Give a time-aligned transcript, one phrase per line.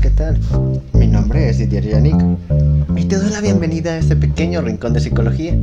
[0.00, 0.38] ¿qué tal?
[0.92, 2.16] Mi nombre es Didier Yannick
[2.94, 5.56] y te doy la bienvenida a este pequeño rincón de psicología.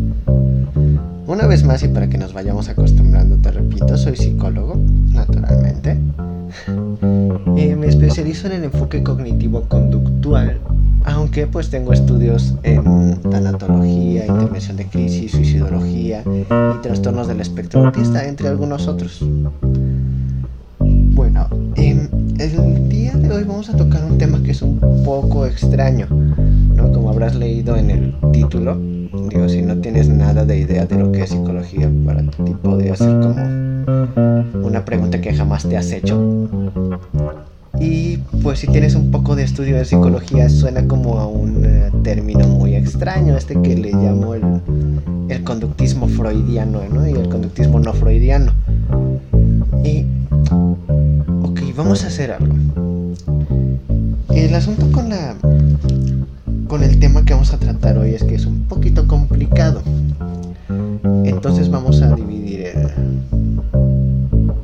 [1.25, 4.77] Una vez más y para que nos vayamos acostumbrando, te repito, soy psicólogo,
[5.13, 5.97] naturalmente.
[7.55, 10.59] Y me especializo en el enfoque cognitivo-conductual,
[11.05, 18.27] aunque pues tengo estudios en tanatología, intervención de crisis, suicidología y trastornos del espectro autista,
[18.27, 19.23] entre algunos otros.
[20.79, 21.47] Bueno,
[21.77, 22.51] eh, el
[23.35, 26.91] de hoy vamos a tocar un tema que es un poco extraño, ¿no?
[26.93, 28.77] Como habrás leído en el título,
[29.29, 32.95] digo, si no tienes nada de idea de lo que es psicología, para ti podría
[32.95, 36.47] ser como una pregunta que jamás te has hecho.
[37.77, 41.91] Y pues si tienes un poco de estudio de psicología, suena como a un eh,
[42.03, 44.43] término muy extraño, este que le llamo el,
[45.27, 47.05] el conductismo freudiano, ¿no?
[47.05, 48.53] Y el conductismo no freudiano.
[49.83, 50.05] Y
[51.75, 52.84] vamos a hacer algo.
[54.35, 55.35] El asunto con la
[56.67, 59.81] con el tema que vamos a tratar hoy es que es un poquito complicado.
[61.23, 62.89] Entonces vamos a dividir el,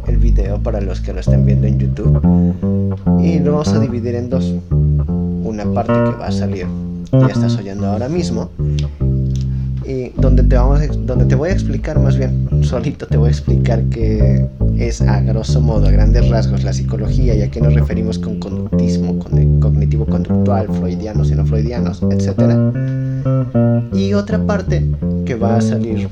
[0.08, 2.22] el video para los que lo estén viendo en YouTube
[3.23, 4.53] y lo vamos a dividir en dos.
[4.69, 6.67] Una parte que va a salir,
[7.11, 8.50] ya estás oyendo ahora mismo,
[9.85, 13.31] y donde te, vamos donde te voy a explicar más bien, solito te voy a
[13.31, 14.45] explicar que
[14.78, 18.39] es a grosso modo, a grandes rasgos, la psicología y a qué nos referimos con
[18.39, 19.38] conductismo, con
[20.05, 22.39] cognitivo-conductual, freudianos y no freudianos, etc.
[23.94, 24.85] Y otra parte
[25.25, 26.09] que va a salir,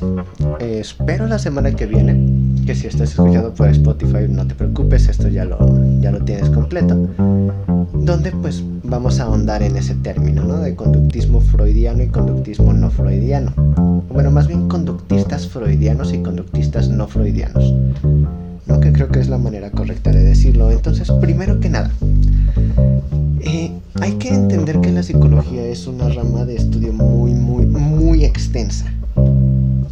[0.59, 2.19] eh, espero la semana que viene,
[2.65, 5.57] que si estás escuchando por Spotify no te preocupes, esto ya lo,
[6.01, 6.95] ya lo tienes completo,
[7.93, 10.59] donde pues vamos a ahondar en ese término, ¿no?
[10.59, 13.53] De conductismo freudiano y conductismo no freudiano.
[14.09, 17.73] Bueno, más bien conductistas freudianos y conductistas no freudianos.
[18.69, 18.79] ¿no?
[18.79, 20.71] Que creo que es la manera correcta de decirlo.
[20.71, 21.91] Entonces, primero que nada,
[23.41, 28.25] eh, hay que entender que la psicología es una rama de estudio muy, muy, muy
[28.25, 28.85] extensa.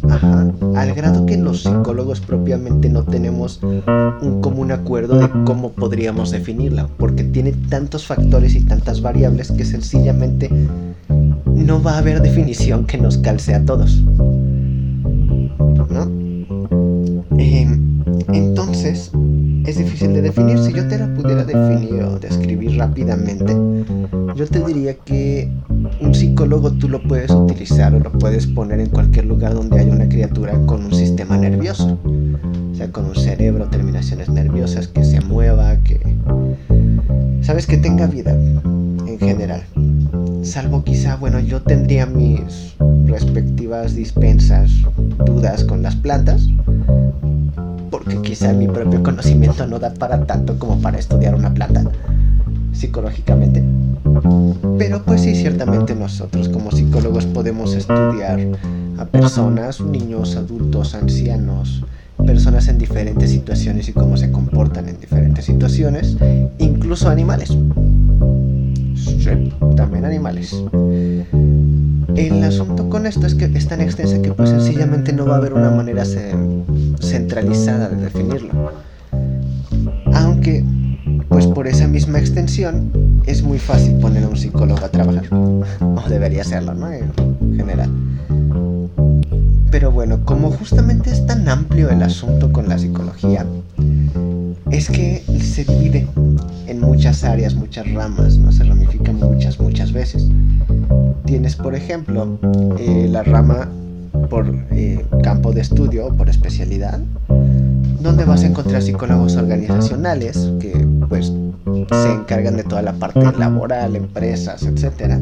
[0.08, 6.30] Ajá, al grado que los psicólogos propiamente no tenemos un común acuerdo de cómo podríamos
[6.30, 10.50] definirla, porque tiene tantos factores y tantas variables que sencillamente
[11.08, 14.02] no va a haber definición que nos calce a todos.
[15.90, 16.27] ¿No?
[19.98, 20.58] Difícil de definir.
[20.58, 23.52] Si yo te la pudiera definir o describir rápidamente,
[24.36, 25.50] yo te diría que
[26.00, 29.92] un psicólogo tú lo puedes utilizar o lo puedes poner en cualquier lugar donde haya
[29.92, 31.98] una criatura con un sistema nervioso.
[32.04, 36.00] O sea, con un cerebro, terminaciones nerviosas, que se mueva, que...
[37.42, 39.62] Sabes, que tenga vida en general.
[40.42, 42.76] Salvo quizá, bueno, yo tendría mis
[43.06, 44.70] respectivas dispensas,
[45.24, 46.48] dudas con las plantas,
[47.90, 51.84] porque quizá mi propio conocimiento no da para tanto como para estudiar una planta
[52.72, 53.64] psicológicamente.
[54.78, 58.40] Pero pues sí, ciertamente nosotros como psicólogos podemos estudiar
[58.98, 61.84] a personas, niños, adultos, ancianos,
[62.24, 66.16] personas en diferentes situaciones y cómo se comportan en diferentes situaciones,
[66.58, 67.56] incluso animales.
[68.96, 70.62] Sí, también animales.
[72.18, 75.38] El asunto con esto es que es tan extensa que pues sencillamente no va a
[75.38, 76.04] haber una manera
[77.00, 78.72] centralizada de definirlo.
[80.12, 80.64] Aunque
[81.28, 85.28] pues por esa misma extensión es muy fácil poner a un psicólogo a trabajar.
[85.32, 86.90] O debería serlo, ¿no?
[86.90, 87.12] En
[87.56, 87.88] general.
[89.70, 93.46] Pero bueno, como justamente es tan amplio el asunto con la psicología,
[94.72, 96.08] es que se divide
[96.66, 98.50] en muchas áreas, muchas ramas, ¿no?
[98.50, 100.28] Se ramifica muchas, muchas veces.
[101.28, 102.38] Tienes, por ejemplo,
[102.78, 103.68] eh, la rama
[104.30, 107.00] por eh, campo de estudio por especialidad,
[108.00, 110.72] donde vas a encontrar psicólogos organizacionales que
[111.06, 111.26] pues
[111.90, 115.20] se encargan de toda la parte laboral, empresas, etcétera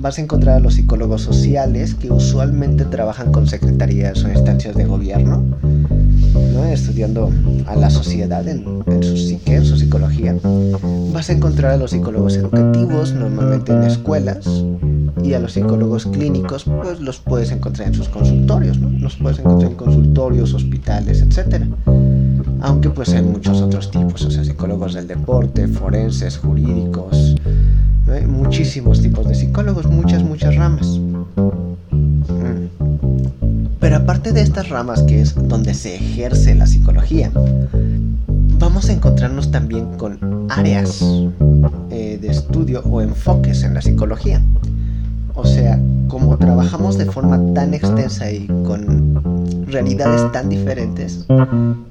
[0.00, 4.86] vas a encontrar a los psicólogos sociales que usualmente trabajan con secretarías o instancias de
[4.86, 5.44] gobierno,
[6.54, 6.64] ¿no?
[6.64, 7.30] estudiando
[7.66, 8.64] a la sociedad en,
[9.02, 10.34] su psique, en su psicología.
[11.12, 14.46] Vas a encontrar a los psicólogos educativos, normalmente en escuelas,
[15.22, 18.78] y a los psicólogos clínicos, pues los puedes encontrar en sus consultorios.
[18.78, 21.66] Los puedes encontrar en consultorios, hospitales, etcétera
[22.62, 27.36] aunque pues hay muchos otros tipos, o sea, psicólogos del deporte, forenses, jurídicos,
[28.26, 30.86] muchísimos tipos de psicólogos, muchas, muchas ramas.
[30.86, 31.24] Mm.
[33.78, 37.30] Pero aparte de estas ramas que es donde se ejerce la psicología,
[38.58, 41.02] vamos a encontrarnos también con áreas
[41.90, 44.42] eh, de estudio o enfoques en la psicología.
[45.40, 51.24] O sea, como trabajamos de forma tan extensa y con realidades tan diferentes,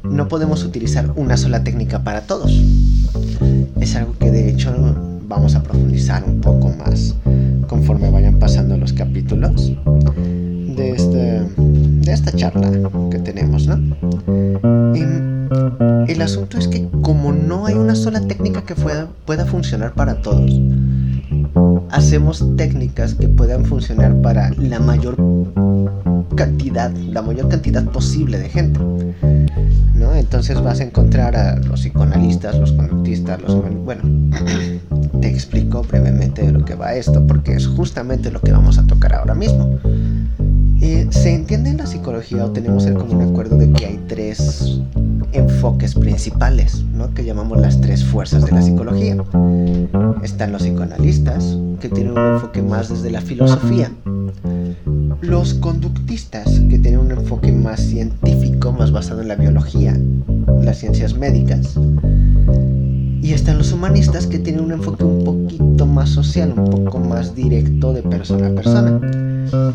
[0.04, 2.62] no podemos utilizar una sola técnica para todos.
[3.82, 4.72] Es algo que de hecho
[5.28, 7.16] vamos a profundizar un poco más
[7.68, 9.74] conforme vayan pasando los capítulos
[10.76, 11.42] de, este,
[12.06, 12.70] esta charla
[13.10, 13.80] que tenemos, ¿no?
[16.08, 20.52] El asunto es que como no hay una sola técnica que pueda funcionar para todos,
[21.92, 25.18] hacemos técnicas que puedan funcionar para la mayor
[26.36, 28.80] cantidad, la mayor cantidad posible de gente.
[29.96, 30.14] ¿no?
[30.16, 33.62] Entonces vas a encontrar a los psicoanalistas, los conductistas, los...
[33.84, 34.04] Bueno,
[35.22, 38.88] te explico brevemente de lo que va esto, porque es justamente lo que vamos a
[38.88, 39.80] tocar ahora mismo.
[40.82, 44.80] Eh, se entiende en la psicología o tenemos el común acuerdo de que hay tres
[45.34, 47.14] enfoques principales, ¿no?
[47.14, 49.18] que llamamos las tres fuerzas de la psicología.
[50.24, 53.92] Están los psicoanalistas, que tienen un enfoque más desde la filosofía.
[55.22, 59.98] Los conductistas, que tienen un enfoque más científico, más basado en la biología,
[60.62, 61.76] las ciencias médicas.
[63.22, 67.36] Y están los humanistas, que tienen un enfoque un poquito más social, un poco más
[67.36, 69.00] directo de persona a persona.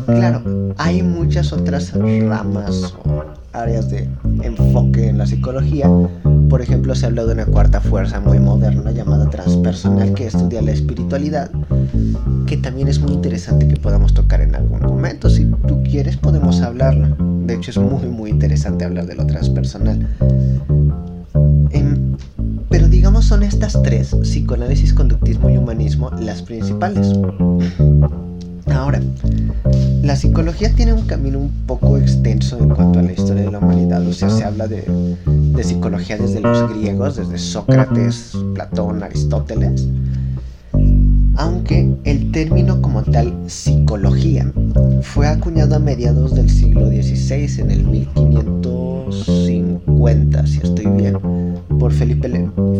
[0.05, 3.23] Claro, hay muchas otras ramas o
[3.53, 4.07] áreas de
[4.45, 5.89] enfoque en la psicología.
[6.49, 10.71] Por ejemplo, se habla de una cuarta fuerza muy moderna llamada transpersonal que estudia la
[10.71, 11.49] espiritualidad,
[12.45, 15.29] que también es muy interesante que podamos tocar en algún momento.
[15.29, 17.15] Si tú quieres, podemos hablarlo.
[17.45, 20.07] De hecho, es muy, muy interesante hablar de lo transpersonal.
[21.71, 22.15] Em,
[22.69, 27.13] pero digamos, son estas tres, psicoanálisis, conductismo y humanismo, las principales.
[28.73, 29.01] Ahora,
[30.01, 33.59] la psicología tiene un camino un poco extenso en cuanto a la historia de la
[33.59, 34.83] humanidad, o sea, se habla de,
[35.63, 39.87] psicología desde los griegos, desde Sócrates, Platón, Aristóteles,
[41.37, 44.51] aunque el término como tal psicología
[45.01, 47.83] fue acuñado a mediados del siglo XVI, en el
[50.05, 51.17] 1550, si estoy bien,
[51.79, 52.29] por Felipe,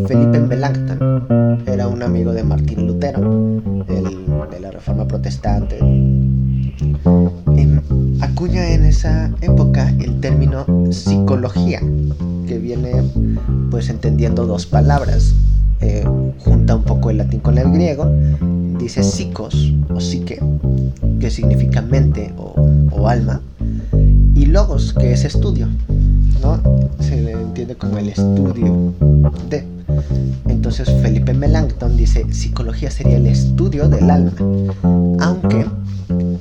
[0.08, 1.64] Felipe Melanchthon.
[1.66, 5.80] Era un amigo de Martín Lutero, de la Reforma Protestante,
[8.22, 11.82] acuña en esa época el término psicología,
[12.48, 12.92] que viene
[13.72, 15.34] pues entendiendo dos palabras.
[15.82, 16.06] Eh,
[16.40, 18.10] junta un poco el latín con el griego,
[18.80, 20.40] dice psicos o psique,
[21.20, 23.42] que significa mente o, alma,
[24.34, 25.68] y logos, que es estudio,
[27.00, 28.94] Se entiende como el estudio
[29.50, 29.64] de.
[30.48, 34.34] Entonces Felipe Melanchthon dice, psicología sería el estudio del alma,
[35.20, 35.66] aunque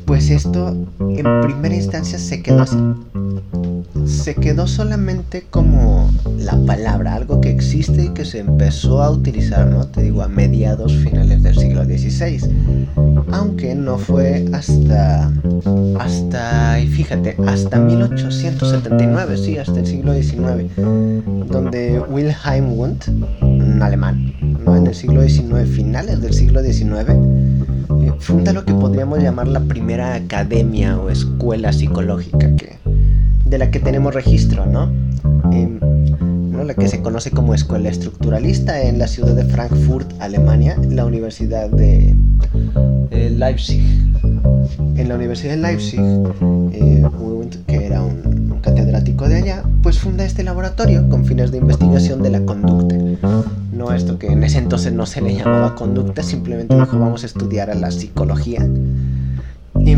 [0.05, 2.77] pues esto en primera instancia se quedó así.
[4.07, 9.67] Se quedó solamente como la palabra, algo que existe y que se empezó a utilizar,
[9.67, 9.87] ¿no?
[9.87, 12.41] Te digo, a mediados finales del siglo XVI.
[13.33, 15.33] Aunque no fue hasta,
[15.99, 23.09] hasta, y fíjate, hasta 1879, sí, hasta el siglo XIX, donde Wilhelm Wundt,
[23.41, 24.35] un alemán,
[24.65, 24.77] ¿no?
[24.77, 27.17] En el siglo XIX, finales del siglo XIX,
[28.19, 32.79] funda lo que podríamos llamar la primera academia o escuela psicológica que,
[33.55, 34.91] de la que tenemos registro, ¿no?
[35.53, 35.79] Em,
[36.51, 36.65] ¿no?
[36.65, 41.71] La que se conoce como escuela estructuralista en la ciudad de Frankfurt, Alemania, la Universidad
[41.71, 42.17] de
[43.13, 43.81] Leipzig.
[44.97, 46.01] En la Universidad de Leipzig,
[46.73, 47.05] eh,
[47.69, 52.25] que era un, un catedrático de allá, pues funda este laboratorio con fines de investigación
[52.25, 52.97] de la conducta
[53.73, 57.27] no esto que en ese entonces no se le llamaba conducta, simplemente dijo vamos a
[57.27, 58.67] estudiar a la psicología.
[59.81, 59.97] Y,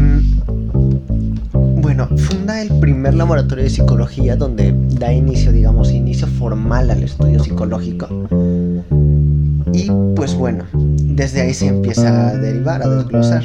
[1.96, 7.42] bueno, funda el primer laboratorio de psicología donde da inicio, digamos, inicio formal al estudio
[7.42, 8.06] psicológico.
[9.72, 13.44] Y pues bueno, desde ahí se empieza a derivar, a desglosar.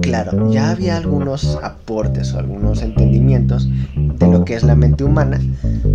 [0.00, 5.38] Claro, ya había algunos aportes o algunos entendimientos de lo que es la mente humana,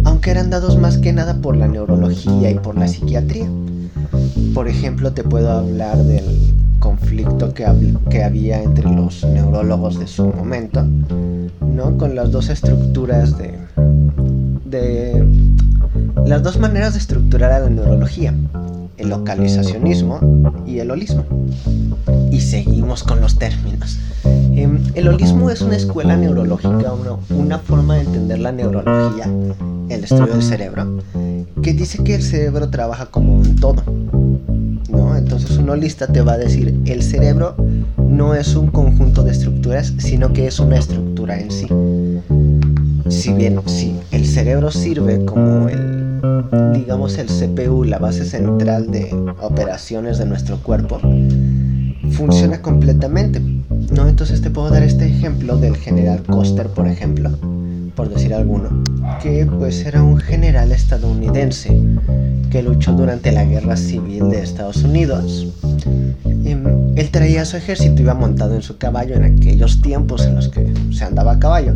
[0.03, 3.47] aunque eran dados más que nada por la neurología y por la psiquiatría.
[4.53, 6.52] Por ejemplo, te puedo hablar del
[6.83, 7.65] conflicto que,
[8.09, 10.83] que había entre los neurólogos de su momento,
[11.61, 11.97] ¿no?
[11.97, 13.57] Con las dos estructuras de,
[14.65, 15.25] de
[16.25, 18.33] las dos maneras de estructurar a la neurología,
[18.97, 20.19] el localizacionismo
[20.67, 21.23] y el holismo.
[22.29, 23.97] Y seguimos con los términos.
[24.25, 29.31] Em, el holismo es una escuela neurológica, una, una forma de entender la neurología,
[29.87, 31.01] el estudio del cerebro,
[31.61, 33.83] que dice que el cerebro trabaja como un todo.
[34.93, 35.17] ¿No?
[35.17, 37.55] Entonces un holista te va a decir, el cerebro
[37.97, 41.67] no es un conjunto de estructuras, sino que es una estructura en sí.
[43.09, 46.21] Si bien sí, el cerebro sirve como el,
[46.73, 50.99] digamos, el CPU, la base central de operaciones de nuestro cuerpo,
[52.11, 53.41] funciona completamente.
[53.91, 54.07] ¿no?
[54.07, 57.31] Entonces te puedo dar este ejemplo del general Coster, por ejemplo,
[57.95, 58.83] por decir alguno,
[59.21, 61.79] que pues era un general estadounidense
[62.53, 65.47] que luchó durante la guerra civil de Estados Unidos.
[66.23, 70.71] él traía su ejército, iba montado en su caballo en aquellos tiempos en los que
[70.91, 71.73] se andaba a caballo,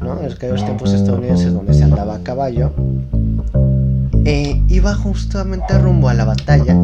[0.00, 0.20] ¿no?
[0.20, 2.70] En aquellos tiempos estadounidenses donde se andaba a caballo.
[4.24, 6.76] Eh, iba justamente rumbo a la batalla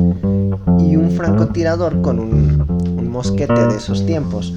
[0.80, 2.66] y un francotirador con un,
[2.98, 4.52] un mosquete de esos tiempos,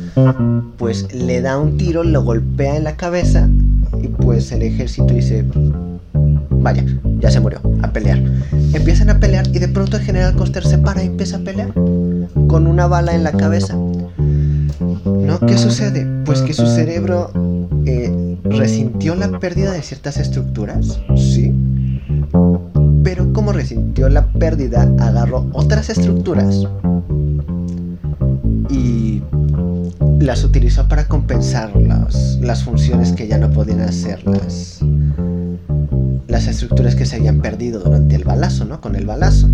[0.77, 3.47] pues le da un tiro, lo golpea en la cabeza
[4.01, 5.45] y pues el ejército dice,
[6.67, 6.83] vaya,
[7.19, 8.21] ya se murió, a pelear.
[8.73, 11.71] Empiezan a pelear y de pronto el general Coster se para y empieza a pelear
[11.73, 13.73] con una bala en la cabeza.
[13.73, 15.39] ¿No?
[15.47, 16.05] ¿Qué sucede?
[16.25, 17.31] Pues que su cerebro
[17.85, 21.53] eh, resintió la pérdida de ciertas estructuras, sí.
[23.01, 26.67] Pero como resintió la pérdida, agarró otras estructuras
[28.69, 29.21] y
[30.19, 34.21] las utilizó para compensar las, funciones que ya no podían hacer
[36.37, 38.79] las, estructuras que se habían perdido durante el balazo, ¿no?
[38.79, 39.47] Con el balazo.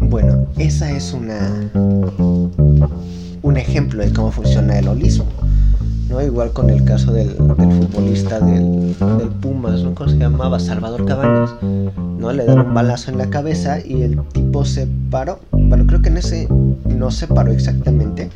[0.00, 1.70] Bueno, esa es una
[3.42, 5.26] un ejemplo de cómo funciona el holismo.
[6.10, 6.20] ¿no?
[6.20, 8.96] Igual con el caso del, futbolista del,
[9.40, 9.94] Pumas, ¿no?
[9.94, 10.58] ¿Cómo se llamaba?
[10.58, 12.32] Salvador Cabañas, ¿no?
[12.32, 15.38] Le dan un balazo en la cabeza y el tipo se paró.
[15.52, 16.48] Bueno, creo que en ese
[16.88, 18.30] no se paró exactamente,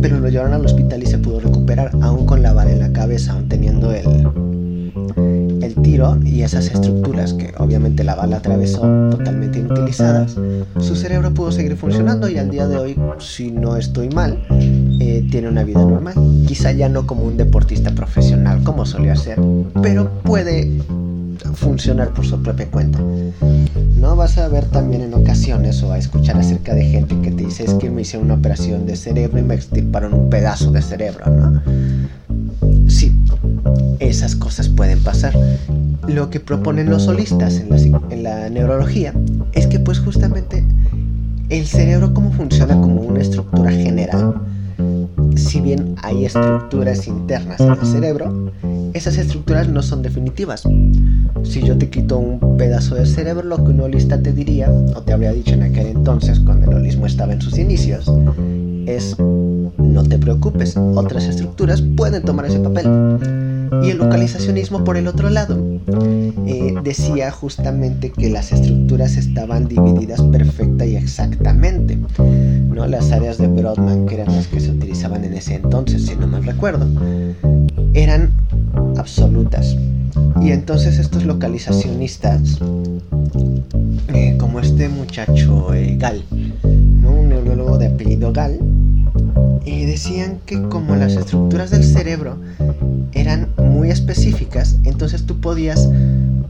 [0.00, 2.92] pero lo llevaron al hospital y se pudo recuperar, aún con la bala en la
[2.92, 4.04] cabeza, aún teniendo el,
[5.66, 8.80] el tiro y esas estructuras que obviamente la bala atravesó
[9.10, 10.36] totalmente inutilizadas,
[10.80, 14.42] su cerebro pudo seguir funcionando y al día de hoy, si no estoy mal,
[15.00, 16.14] eh, tiene una vida normal.
[16.46, 19.38] Quizá ya no como un deportista profesional como solía ser,
[19.82, 20.80] pero puede
[21.54, 22.98] funcionar por su propia cuenta.
[23.96, 27.44] No vas a ver también en ocasiones o a escuchar acerca de gente que te
[27.44, 30.82] dice es que me hice una operación de cerebro y me extirparon un pedazo de
[30.82, 31.62] cerebro, ¿no?
[33.98, 35.34] Esas cosas pueden pasar.
[36.06, 39.12] Lo que proponen los solistas en la, en la neurología
[39.52, 40.64] es que pues justamente
[41.48, 44.34] el cerebro como funciona como una estructura general
[45.36, 48.52] si bien hay estructuras internas en el cerebro,
[48.94, 50.62] esas estructuras no son definitivas.
[51.44, 55.02] Si yo te quito un pedazo del cerebro, lo que un holista te diría, o
[55.02, 58.10] te habría dicho en aquel entonces, cuando el holismo estaba en sus inicios,
[58.86, 63.55] es no te preocupes, otras estructuras pueden tomar ese papel.
[63.82, 65.58] Y el localizacionismo por el otro lado
[66.46, 71.96] eh, decía justamente que las estructuras estaban divididas perfecta y exactamente.
[71.96, 72.86] ¿no?
[72.86, 76.26] Las áreas de Brodmann, que eran las que se utilizaban en ese entonces, si no
[76.26, 76.86] mal recuerdo,
[77.94, 78.32] eran
[78.96, 79.76] absolutas.
[80.40, 82.58] Y entonces estos localizacionistas,
[84.14, 86.22] eh, como este muchacho eh, Gal,
[86.62, 87.12] ¿no?
[87.12, 88.58] un neurologo de apellido Gal,
[89.66, 92.38] decían que como las estructuras del cerebro
[93.12, 95.88] eran muy específicas, entonces tú podías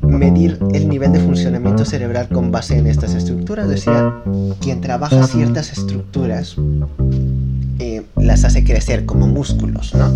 [0.03, 3.69] medir el nivel de funcionamiento cerebral con base en estas estructuras.
[3.69, 4.13] Decía,
[4.61, 6.57] quien trabaja ciertas estructuras
[7.79, 10.11] eh, las hace crecer como músculos, ¿no?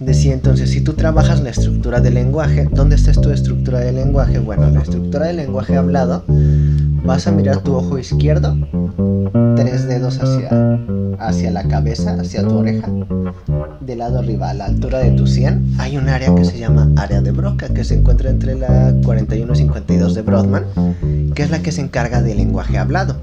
[0.00, 4.38] Decía entonces, si tú trabajas la estructura del lenguaje, ¿dónde está tu estructura del lenguaje?
[4.38, 6.24] Bueno, la estructura del lenguaje hablado,
[7.04, 8.56] vas a mirar tu ojo izquierdo,
[9.56, 10.78] tres dedos hacia,
[11.18, 12.88] hacia la cabeza, hacia tu oreja,
[13.80, 16.90] del lado arriba, a la altura de tu 100, hay un área que se llama
[16.96, 20.64] área de Broca, que se encuentra entre la 41 y 52 de Brodmann,
[21.34, 23.16] que es la que se encarga del lenguaje hablado.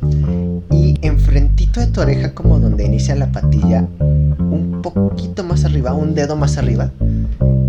[0.70, 6.14] Y enfrentito de tu oreja, como donde inicia la patilla, un poquito más arriba, un
[6.14, 6.92] dedo más arriba,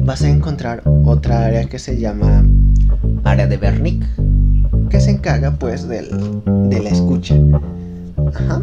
[0.05, 2.45] vas a encontrar otra área que se llama
[3.25, 4.07] área de Wernicke,
[4.91, 6.09] que se encarga pues del,
[6.69, 7.35] de la escucha.
[8.35, 8.63] Ajá.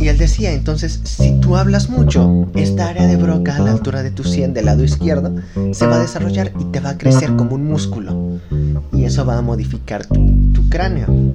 [0.00, 4.02] Y él decía, entonces, si tú hablas mucho, esta área de broca a la altura
[4.02, 5.34] de tu 100 del lado izquierdo
[5.72, 8.38] se va a desarrollar y te va a crecer como un músculo.
[8.92, 11.27] Y eso va a modificar tu, tu cráneo.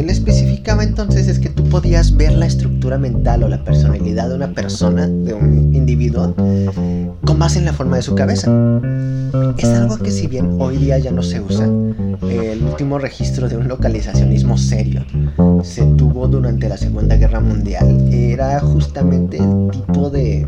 [0.00, 4.34] Él especificaba entonces es que tú podías ver la estructura mental o la personalidad de
[4.34, 6.34] una persona, de un individuo,
[7.24, 8.50] con base en la forma de su cabeza.
[9.58, 13.56] Es algo que si bien hoy día ya no se usa, el último registro de
[13.56, 15.04] un localizacionismo serio
[15.62, 20.46] se tuvo durante la Segunda Guerra Mundial era justamente el tipo de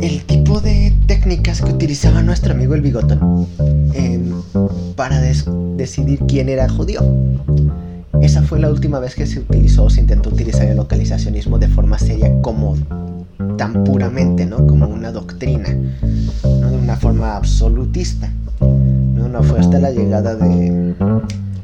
[0.00, 3.46] el tipo de técnicas que utilizaba nuestro amigo el bigotón
[3.94, 4.32] em,
[4.96, 7.00] para decidir quién era judío.
[8.20, 11.68] Esa fue la última vez que se utilizó o se intentó utilizar el localizacionismo de
[11.68, 12.76] forma seria como
[13.56, 14.66] tan puramente, ¿no?
[14.66, 15.68] Como una doctrina,
[16.42, 16.70] ¿no?
[16.70, 18.30] de una forma absolutista.
[18.60, 19.28] ¿no?
[19.28, 20.94] no fue hasta la llegada de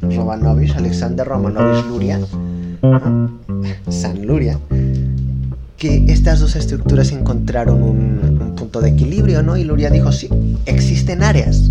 [0.02, 2.20] Romanovich, Alexander Romanovich Luria,
[3.88, 4.58] San Luria,
[5.84, 9.58] que estas dos estructuras encontraron un, punto de equilibrio, ¿no?
[9.58, 10.30] Y Luria dijo, sí,
[10.64, 11.70] existen áreas,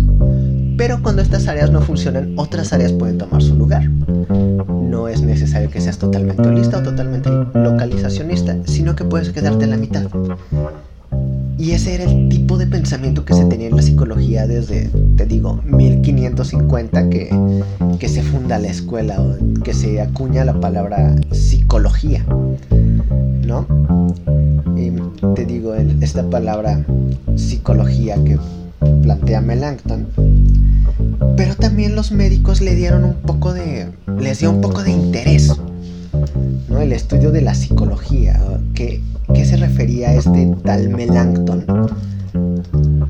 [0.76, 3.88] Pero cuando estas áreas no funcionan, otras áreas pueden tomar su lugar.
[3.88, 9.70] No es necesario que seas totalmente holista o totalmente localizacionista, sino que puedes quedarte en
[9.70, 10.04] la mitad.
[11.58, 15.26] Y ese era el tipo de pensamiento que se tenía en la psicología desde, te
[15.26, 17.30] digo, 1550 que,
[17.98, 22.24] que se funda la escuela o que se acuña la palabra psicología,
[23.44, 23.66] ¿no?
[25.34, 26.84] Te digo, esta palabra
[27.36, 28.38] psicología que
[29.02, 30.06] plantea Melanchthon,
[31.36, 33.88] pero también los médicos le dieron un poco de,
[34.20, 35.52] les dio un poco de interés,
[36.68, 36.80] ¿no?
[36.80, 38.40] El estudio de la psicología,
[38.74, 39.00] que
[39.32, 41.64] qué se refería este tal Melanchthon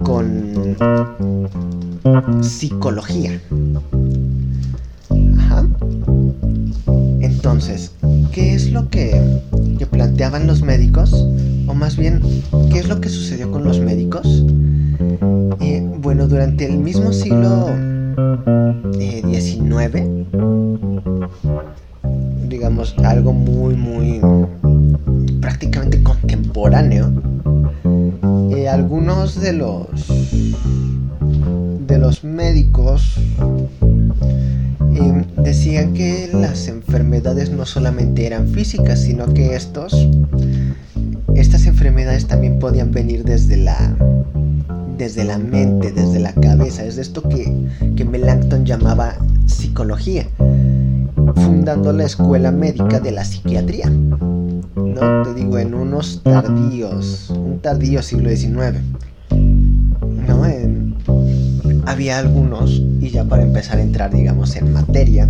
[0.03, 0.77] con
[2.43, 3.39] psicología.
[5.39, 5.67] Ajá.
[7.21, 7.93] Entonces,
[8.33, 9.21] ¿qué es lo que,
[9.79, 11.27] que, planteaban los médicos?
[11.67, 12.21] O más bien,
[12.71, 14.45] ¿qué es lo que sucedió con los médicos?
[15.61, 17.69] Eh, bueno, durante el mismo siglo
[18.97, 20.27] XIX, eh,
[22.49, 24.21] digamos, algo muy, muy
[25.41, 27.13] prácticamente contemporáneo,
[28.51, 29.89] eh, algunos de los
[31.87, 33.19] de los médicos
[34.95, 40.09] eh, decían que las enfermedades no solamente eran físicas, sino que estos
[41.45, 43.97] estas enfermedades también podían venir desde la
[44.99, 46.85] desde la mente, desde la cabeza.
[46.85, 47.53] Es esto que,
[47.97, 50.27] que Melanchthon llamaba psicología,
[51.35, 53.91] fundando la escuela médica de la psiquiatría
[54.95, 58.81] no te digo, en unos tardíos, un tardío siglo XIX,
[59.31, 60.45] ¿no?
[61.87, 65.29] había algunos, y ya para empezar a entrar, digamos, en materia,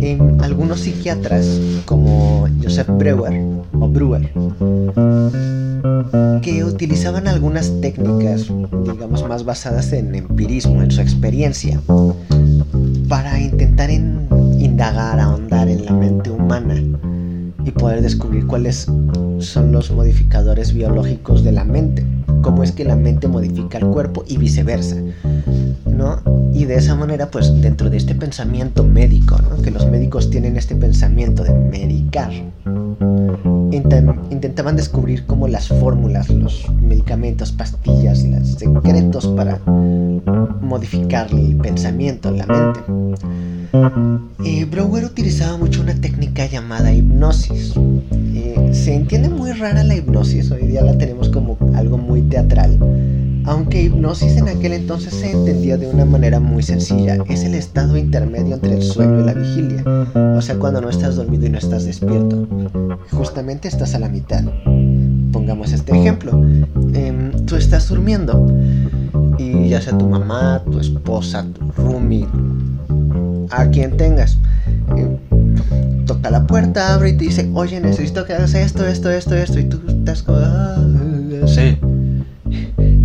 [0.00, 1.46] en algunos psiquiatras
[1.84, 3.42] como Joseph Breuer
[3.78, 4.30] o Brewer,
[6.42, 8.46] que utilizaban algunas técnicas,
[8.84, 11.80] digamos, más basadas en empirismo, en su experiencia,
[13.08, 16.82] para intentar indagar, ahondar en la mente humana
[17.64, 18.86] y poder descubrir cuáles
[19.38, 22.06] son los modificadores biológicos de la mente,
[22.42, 24.96] cómo es que la mente modifica el cuerpo y viceversa,
[26.00, 26.22] ¿no?
[26.54, 29.62] Y de esa manera, pues dentro de este pensamiento médico, ¿no?
[29.62, 32.32] que los médicos tienen este pensamiento de medicar,
[34.30, 39.60] intentaban descubrir cómo las fórmulas, los medicamentos, pastillas, los secretos para
[40.60, 42.80] modificar el pensamiento, la mente.
[44.44, 47.74] Eh, Brouwer utilizaba mucho una técnica llamada hipnosis.
[48.34, 52.78] Eh, se entiende muy rara la hipnosis, hoy día la tenemos como algo muy teatral.
[53.46, 57.96] Aunque hipnosis en aquel entonces se entendía de una manera muy sencilla, es el estado
[57.96, 59.84] intermedio entre el sueño y la vigilia,
[60.36, 62.46] o sea, cuando no estás dormido y no estás despierto.
[63.10, 64.44] Justamente estás a la mitad.
[65.32, 66.32] Pongamos este ejemplo.
[66.92, 68.46] Em, tú estás durmiendo
[69.38, 72.26] y ya sea tu mamá, tu esposa, tu roomie,
[73.50, 74.38] a quien tengas.
[74.96, 75.18] Eh,
[76.06, 79.58] toca la puerta, abre y te dice, oye, necesito que hagas esto, esto, esto, esto.
[79.58, 80.76] Y tú estás como, ah,
[81.46, 81.78] sí.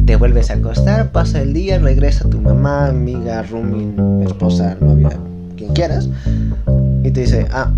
[0.06, 3.91] Te vuelves a acostar, pasa el día, regresa tu mamá, amiga, roomie,
[4.24, 5.18] esposa, novia,
[5.58, 6.10] quien quieras.
[7.04, 7.72] Y te dice, ah,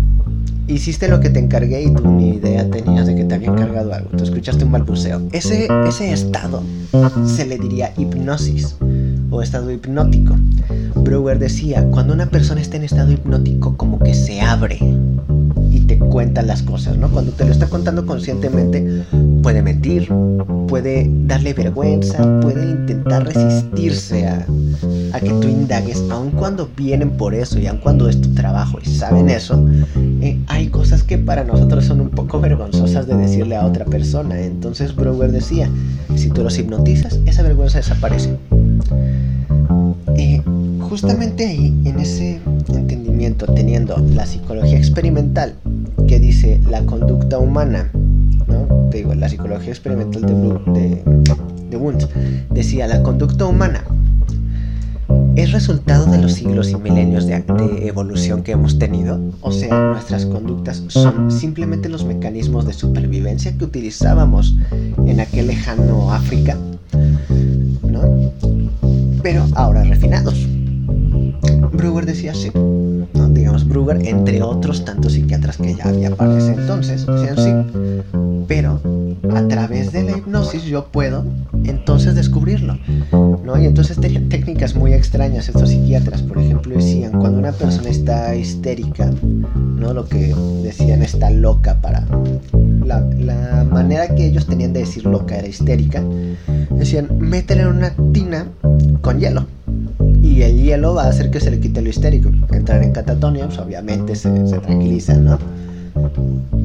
[0.66, 3.94] hiciste lo que te encargué y tú ni idea tenías de que te había encargado
[3.94, 4.10] algo.
[4.10, 5.22] Tú escuchaste un balbuceo.
[5.32, 6.62] Ese, ese estado
[7.26, 8.76] se le diría hipnosis
[9.30, 10.36] o estado hipnótico.
[10.96, 14.78] Brewer decía, cuando una persona está en estado hipnótico como que se abre
[15.88, 17.08] te cuenta las cosas, ¿no?
[17.08, 19.04] Cuando te lo está contando conscientemente,
[19.42, 20.12] puede mentir,
[20.68, 24.46] puede darle vergüenza, puede intentar resistirse a,
[25.18, 28.86] que tú indagues, aun cuando vienen por eso y aun cuando es tu trabajo y
[28.86, 29.66] saben eso,
[30.20, 34.38] eh, hay cosas que para nosotros son un poco vergonzosas de decirle a otra persona.
[34.40, 35.70] Entonces Brewer decía,
[36.14, 38.36] si tú los hipnotizas, esa vergüenza desaparece.
[40.16, 40.42] Y
[40.80, 45.54] justamente ahí, en ese entendimiento, teniendo la psicología experimental
[46.08, 47.90] que dice la conducta humana,
[48.46, 48.88] ¿no?
[48.90, 51.02] Te digo, la psicología experimental de,
[51.70, 52.10] de, Wundt
[52.50, 53.84] decía la conducta humana
[55.36, 59.20] es resultado de los siglos y milenios de, de, evolución que hemos tenido.
[59.40, 64.56] O sea, nuestras conductas son simplemente los mecanismos de supervivencia que utilizábamos
[65.06, 66.56] en aquel lejano África,
[67.88, 68.32] ¿no?
[69.22, 70.46] pero ahora refinados.
[71.72, 72.50] Brewer decía así,
[73.68, 77.06] Brewer, entre otros tantos psiquiatras que ya había para ese entonces,
[77.36, 77.50] sí,
[78.46, 78.80] pero
[79.34, 81.24] a través de la hipnosis yo puedo
[81.64, 82.78] entonces descubrirlo,
[83.12, 83.58] ¿no?
[83.58, 88.34] Y entonces tenían técnicas muy extrañas estos psiquiatras, por ejemplo, decían cuando una persona está
[88.34, 89.10] histérica,
[89.76, 89.92] ¿no?
[89.92, 92.06] Lo que decían está loca para
[92.84, 96.02] la, manera que ellos tenían de decir loca era histérica,
[96.70, 98.46] decían métele en una tina
[99.02, 99.46] con hielo
[100.38, 102.30] y el hielo va a hacer que se le quite lo histérico.
[102.52, 105.36] Entrar en catatonia, pues obviamente se, se tranquiliza, ¿no?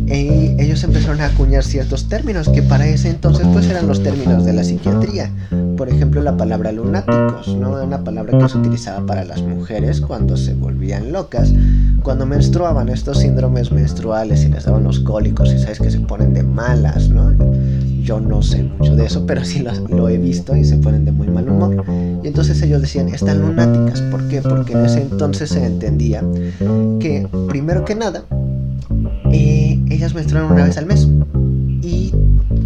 [0.06, 4.46] Y ellos empezaron a acuñar ciertos términos que para ese entonces pues eran los términos
[4.46, 5.32] de la psiquiatría.
[5.76, 7.84] Por ejemplo, la palabra lunáticos, ¿no?
[7.84, 11.52] Una palabra que se utilizaba para las mujeres cuando se volvían locas,
[12.04, 16.36] cuando menstruaban estos síndromes menstruales y les daban los cólicos y sabes que se ponen
[16.36, 17.34] de malas, ¿no?
[18.04, 21.12] Yo no sé mucho de eso, pero sí lo, he visto y se ponen de
[21.12, 21.86] muy mal humor.
[22.22, 24.02] Y entonces ellos decían, están lunáticas.
[24.02, 24.42] ¿Por qué?
[24.42, 26.22] Porque en ese entonces se entendía
[27.00, 28.26] que, primero que nada,
[29.32, 31.08] eh, ellas menstruaban una vez al mes.
[31.82, 32.14] Y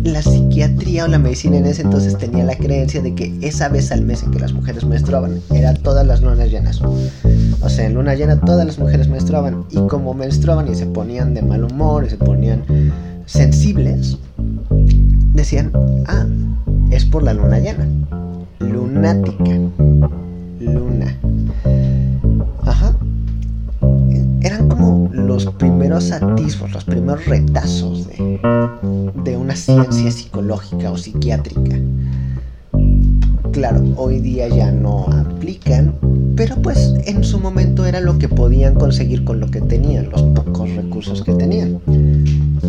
[0.04, 3.92] la psiquiatría o la medicina en ese entonces tenía la creencia de que esa vez
[3.92, 6.82] al mes en que las mujeres menstruaban era todas las lunas llenas.
[6.82, 11.34] O sea, en luna llena todas las mujeres menstruaban y como menstruaban y se ponían
[11.34, 12.64] de mal humor y se ponían
[13.26, 14.18] sensibles,
[15.38, 15.72] decían,
[16.08, 16.26] ah,
[16.90, 17.88] es por la luna llena.
[18.60, 19.60] Lunática.
[20.60, 21.16] Luna.
[22.64, 22.98] Ajá.
[24.42, 28.40] Eran como los primeros atisbos, los primeros retazos de,
[29.24, 31.78] de una ciencia psicológica o psiquiátrica.
[33.52, 35.96] Claro, hoy día ya no aplican,
[36.36, 40.22] pero pues en su momento era lo que podían conseguir con lo que tenían, los
[40.24, 41.80] pocos recursos que tenían.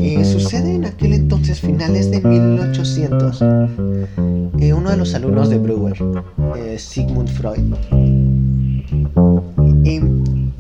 [0.01, 3.43] Eh, sucede en aquel entonces, finales de 1800,
[4.61, 5.97] eh, uno de los alumnos de Brewer,
[6.57, 7.75] eh, Sigmund Freud,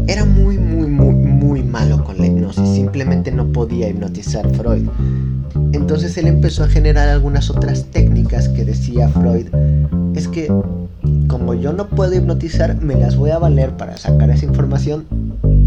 [0.06, 4.86] era muy, muy, muy, muy malo con la hipnosis, simplemente no podía hipnotizar Freud.
[5.72, 9.46] Entonces él empezó a generar algunas otras técnicas que decía Freud,
[10.14, 10.50] es que
[11.28, 15.04] como yo no puedo hipnotizar, me las voy a valer para sacar esa información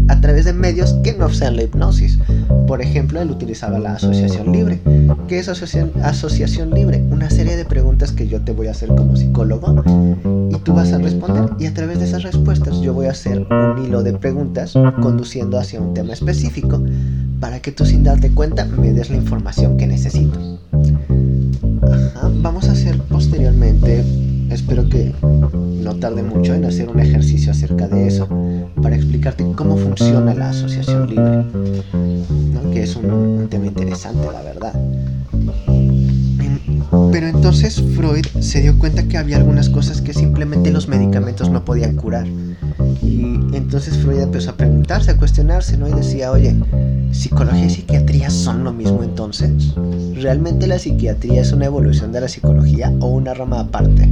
[0.08, 2.18] a través de medios que no sean la hipnosis.
[2.66, 4.80] Por ejemplo, él utilizaba la asociación libre.
[5.28, 7.02] ¿Qué es asociación, asociación libre?
[7.10, 9.82] Una serie de preguntas que yo te voy a hacer como psicólogo
[10.50, 13.46] y tú vas a responder y a través de esas respuestas yo voy a hacer
[13.50, 16.82] un hilo de preguntas conduciendo hacia un tema específico
[17.40, 20.38] para que tú sin darte cuenta me des la información que necesito.
[22.42, 24.04] Vamos a hacer posteriormente
[24.52, 28.28] espero que no tarde mucho en hacer un ejercicio acerca de eso
[28.80, 31.44] para explicarte cómo funciona la asociación libre,
[32.72, 34.72] que es un, tema interesante, la verdad.
[37.12, 41.62] Pero entonces Freud se dio cuenta que había algunas cosas que simplemente los medicamentos no
[41.62, 42.26] podían curar.
[43.02, 43.22] Y
[43.52, 45.86] entonces Freud empezó a preguntarse, a cuestionarse, ¿no?
[45.88, 46.56] Y decía, oye,
[47.12, 49.74] ¿psicología y psiquiatría son lo mismo entonces?
[50.14, 54.08] ¿Realmente la psiquiatría es una evolución de la psicología o una rama aparte?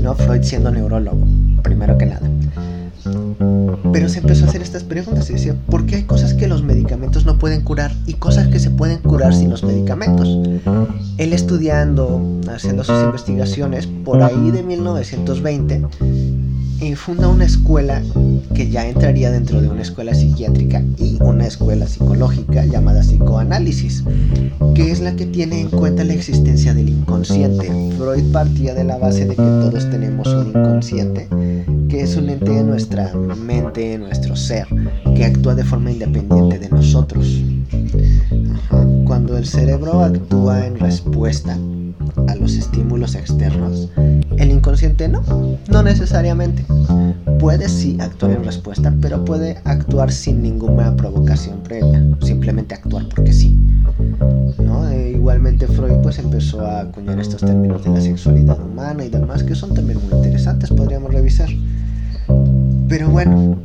[0.00, 1.26] No Freud siendo neurólogo,
[1.62, 2.28] primero que nada.
[3.92, 6.62] Pero se empezó a hacer estas preguntas y decía, ¿por qué hay cosas que los
[6.62, 10.28] medicamentos no pueden curar y cosas que se pueden curar sin los medicamentos?
[11.16, 12.22] Él estudiando,
[12.52, 15.82] haciendo sus investigaciones, por ahí de 1920,
[16.80, 18.02] y funda una escuela
[18.54, 24.04] que ya entraría dentro de una escuela psiquiátrica y una escuela psicológica llamada psicoanálisis,
[24.74, 27.66] que es la que tiene en cuenta la existencia del inconsciente.
[27.96, 31.28] Freud partía de la base de que todos tenemos un inconsciente,
[31.88, 34.66] que es un ente de nuestra mente, nuestro ser,
[35.16, 37.42] que actúa de forma independiente de nosotros.
[39.04, 41.56] Cuando el cerebro actúa en respuesta
[42.26, 43.90] a los estímulos externos,
[44.36, 45.22] el inconsciente no,
[45.68, 46.64] no necesariamente.
[47.38, 53.32] Puede sí actuar en respuesta, pero puede actuar sin ninguna provocación previa, simplemente actuar porque
[53.32, 53.56] sí.
[54.58, 54.88] ¿no?
[54.88, 59.42] E igualmente Freud pues empezó a acuñar estos términos de la sexualidad humana y demás
[59.42, 61.48] que son también muy interesantes, podríamos revisar.
[62.88, 63.56] Pero bueno,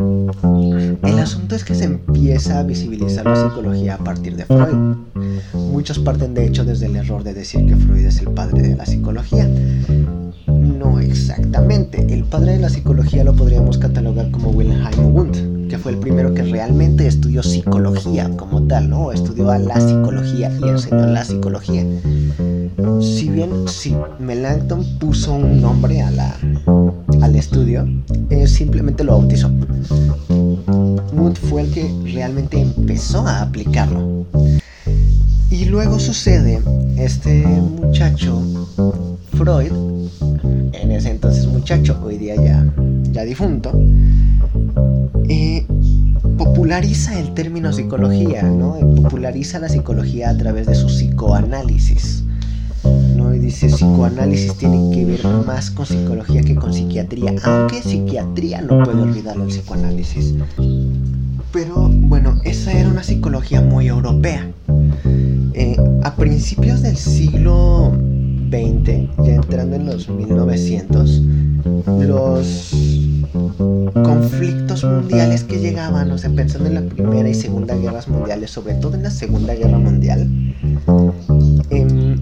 [1.04, 4.98] el asunto es que se empieza a visibilizar la psicología a partir de Freud.
[5.54, 8.76] Muchos parten de hecho desde el error de decir que Freud es el padre de
[8.76, 9.48] la psicología.
[10.84, 15.93] No exactamente, el padre de la psicología lo podríamos catalogar como Wilhelm Wundt, que fue
[15.93, 19.12] el primero que realmente estudió psicología como tal, ¿no?
[19.13, 21.86] Estudió a la psicología y enseñó la psicología.
[23.00, 26.36] Si bien si Melanchthon puso un nombre a la,
[27.22, 27.88] al estudio,
[28.30, 29.50] eh, simplemente lo bautizó.
[31.13, 34.26] Wundt fue el que realmente empezó a aplicarlo.
[35.50, 36.62] Y luego sucede,
[36.98, 38.41] este muchacho,
[39.34, 39.72] Freud,
[40.84, 42.65] en ese entonces muchacho, hoy día ya,
[43.12, 43.72] ya difunto,
[45.30, 45.65] eh,
[46.38, 48.78] populariza el término psicología, ¿no?
[49.02, 52.24] Populariza la psicología a través de su psicoanálisis.
[53.15, 53.34] ¿no?
[53.34, 58.84] Y dice psicoanálisis tiene que ver más con psicología que con psiquiatría, aunque psiquiatría no
[58.84, 60.34] puede olvidar el psicoanálisis.
[61.54, 64.50] Pero bueno, esa era una psicología muy europea.
[65.54, 67.93] Eh, a principios del siglo
[68.54, 71.22] XX, ya entrando en los 1900,
[72.00, 72.72] los
[74.04, 78.76] conflictos mundiales que llegaban, o sea, pensando en la Primera y Segunda Guerras Mundiales, sobre
[78.76, 80.30] todo en la Segunda Guerra Mundial,
[81.70, 82.22] em,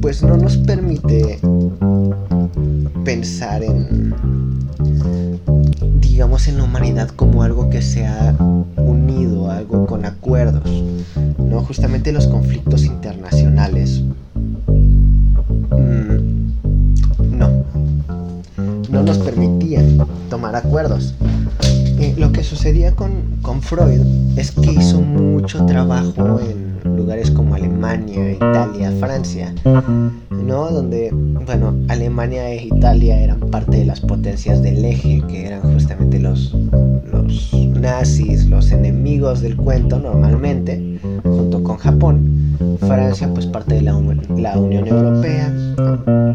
[0.00, 1.38] pues no nos permite
[3.04, 4.12] pensar en,
[6.00, 8.34] digamos, en la humanidad como algo que se ha
[8.76, 10.84] unido, algo con acuerdos,
[11.38, 11.62] ¿no?
[11.62, 14.02] Justamente los conflictos internacionales.
[15.78, 17.64] Mm, no,
[18.90, 19.98] no nos permitían
[20.30, 21.14] tomar acuerdos.
[21.98, 23.10] Eh, lo que sucedía con,
[23.42, 24.00] con Freud
[24.36, 26.65] es que hizo mucho trabajo en
[26.96, 29.54] lugares como Alemania, Italia, Francia,
[30.30, 30.70] ¿no?
[30.70, 36.18] Donde, bueno, Alemania e Italia eran parte de las potencias del eje, que eran justamente
[36.18, 36.54] los,
[37.12, 42.32] los nazis, los enemigos del cuento normalmente, junto con Japón.
[42.80, 43.92] Francia, pues parte de la,
[44.36, 45.52] la Unión Europea,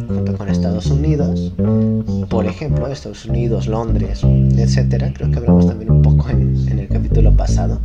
[0.08, 1.54] junto con Estados Unidos.
[2.30, 5.12] Por ejemplo, Estados Unidos, Londres, etcétera.
[5.14, 7.80] Creo que hablamos también un poco en, en el capítulo pasado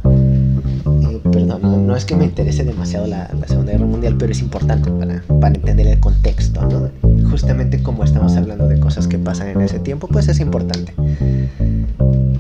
[1.33, 5.23] perdón, no, es que me interese demasiado la, Segunda Guerra Mundial, pero es importante para,
[5.41, 6.91] para, entender el contexto, ¿no?
[7.31, 10.93] Justamente como estamos hablando de cosas que pasan en ese tiempo, pues es importante.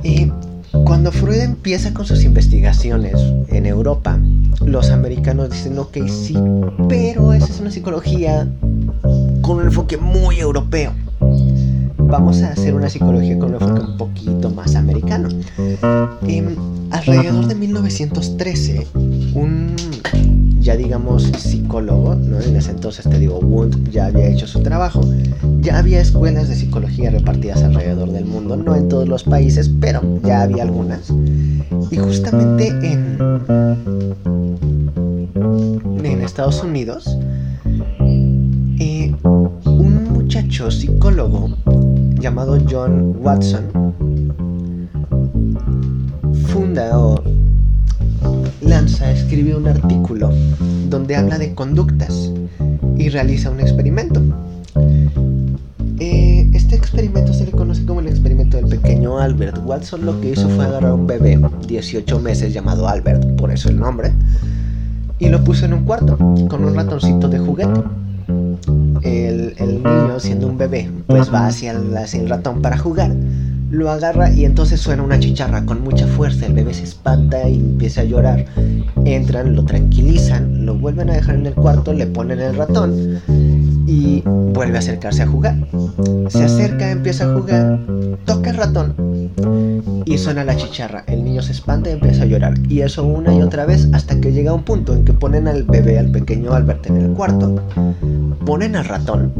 [0.02, 0.30] Y
[0.84, 3.14] cuando Freud empieza con sus investigaciones
[3.48, 4.18] en Europa,
[4.64, 6.36] los americanos dicen, ok, sí,
[6.88, 8.48] pero esa es una psicología
[9.42, 10.92] con un enfoque muy europeo
[12.08, 15.28] vamos a hacer una psicología con un enfoque un poquito más americano.
[16.26, 16.56] Em,
[16.90, 18.86] alrededor de 1913,
[19.34, 19.76] un
[20.66, 22.40] ya digamos psicólogo, ¿no?
[22.40, 25.00] en ese entonces te digo, Wundt ya había hecho su trabajo,
[25.60, 30.02] ya había escuelas de psicología repartidas alrededor del mundo, no en todos los países, pero
[30.24, 31.12] ya había algunas.
[31.92, 33.16] Y justamente en,
[36.04, 37.16] en Estados Unidos,
[38.80, 41.50] eh, un muchacho psicólogo
[42.26, 43.94] llamado John Watson
[46.48, 47.22] funda o
[48.62, 50.32] lanza, escribe un artículo
[50.90, 52.32] donde habla de conductas
[52.98, 54.20] y realiza un experimento.
[56.00, 59.64] Eh, este experimento se le conoce como el experimento del pequeño Albert.
[59.64, 63.68] Watson lo que hizo fue agarrar a un bebé, 18 meses, llamado Albert, por eso
[63.68, 64.10] el nombre,
[65.20, 67.82] y lo puso en un cuarto con un ratoncito de juguete
[69.02, 73.12] el, niño, siendo un bebé, pues va hacia el, ratón para jugar
[73.70, 76.46] lo agarra y entonces suena una chicharra con mucha fuerza.
[76.46, 78.46] El bebé se espanta y empieza a llorar.
[79.04, 83.20] Entran, lo tranquilizan, lo vuelven a dejar en el cuarto, le ponen el ratón
[83.86, 85.56] y vuelve a acercarse a jugar.
[86.28, 87.78] Se acerca, empieza a jugar,
[88.24, 88.94] toca el ratón
[90.04, 91.04] y suena la chicharra.
[91.06, 92.54] El niño se espanta y empieza a llorar.
[92.68, 95.62] Y eso una y otra vez hasta que llega un punto en que ponen al
[95.64, 97.62] bebé, al pequeño Albert en el cuarto,
[98.44, 99.32] ponen al ratón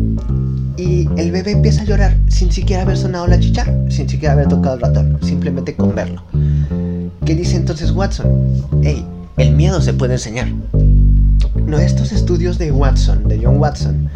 [0.76, 4.48] y el bebé empieza a llorar sin siquiera haber sonado la chicharra, sin siquiera haber
[4.48, 6.22] tocado el ratón, simplemente con verlo.
[7.24, 8.26] ¿Qué dice entonces Watson?
[8.82, 9.04] Hey,
[9.36, 10.48] el miedo se puede enseñar.
[11.66, 14.08] No, estos estudios de Watson, de John Watson,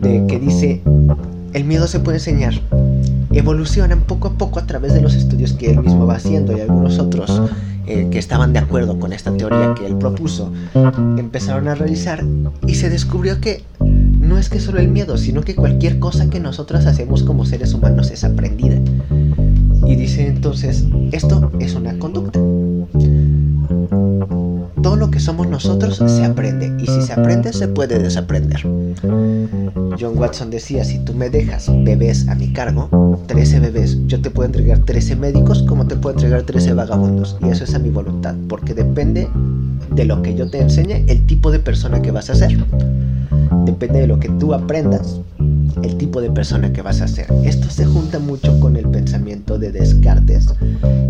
[0.00, 0.82] de que dice
[1.52, 2.54] el miedo se puede enseñar,
[3.32, 6.60] evolucionan poco a poco a través de los estudios que él mismo va haciendo y
[6.60, 7.42] algunos otros
[7.86, 10.52] eh, que estaban de acuerdo con esta teoría que él propuso
[11.18, 12.24] empezaron a realizar
[12.66, 16.38] y se descubrió que no es que solo el miedo, sino que cualquier cosa que
[16.38, 18.76] nosotros hacemos como seres humanos es aprendida.
[19.86, 22.38] Y dice entonces, esto es una conducta.
[24.82, 28.60] Todo lo que somos nosotros se aprende y si se aprende se puede desaprender.
[30.00, 32.88] John Watson decía, si tú me dejas bebés a mi cargo,
[33.26, 37.36] 13 bebés, yo te puedo entregar 13 médicos como te puedo entregar 13 vagabundos.
[37.40, 39.28] Y eso es a mi voluntad, porque depende
[39.90, 42.56] de lo que yo te enseñe, el tipo de persona que vas a ser
[43.64, 45.20] depende de lo que tú aprendas,
[45.82, 47.26] el tipo de persona que vas a ser.
[47.44, 50.48] Esto se junta mucho con el pensamiento de Descartes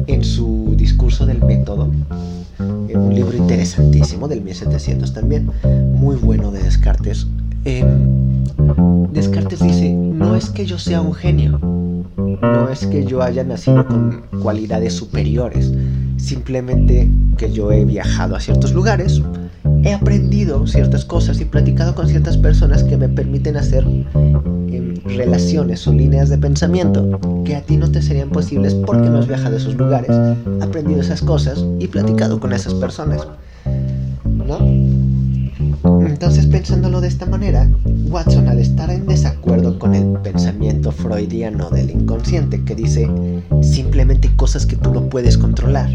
[0.06, 1.90] en su discurso del método,
[2.88, 5.50] en un libro interesantísimo del 1700 también,
[5.94, 7.26] muy bueno de Descartes.
[9.12, 13.86] Descartes dice, no es que yo sea un genio, no es que yo haya nacido
[13.86, 15.72] con cualidades superiores,
[16.16, 19.22] simplemente que yo he viajado a ciertos lugares,
[19.82, 25.86] he aprendido ciertas cosas y platicado con ciertas personas que me permiten hacer em, relaciones
[25.86, 29.56] o líneas de pensamiento que a ti no te serían posibles porque no has viajado
[29.56, 30.10] a esos lugares,
[30.60, 33.26] aprendido esas cosas y platicado con esas personas.
[34.24, 34.58] ¿No?
[36.06, 37.68] Entonces, pensándolo de esta manera,
[38.08, 43.08] Watson, al estar en desacuerdo con el pensamiento freudiano del inconsciente que dice
[43.62, 45.90] simplemente cosas que tú no puedes controlar,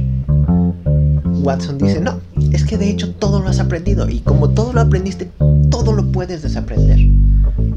[1.43, 2.19] Watson dice, no,
[2.51, 5.29] es que de hecho todo lo has aprendido y como todo lo aprendiste,
[5.69, 6.99] todo lo puedes desaprender.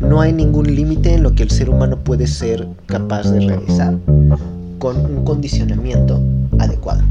[0.00, 3.96] No hay ningún límite en lo que el ser humano puede ser capaz de realizar.
[4.78, 6.22] con un condicionamiento
[6.58, 7.02] adecuado.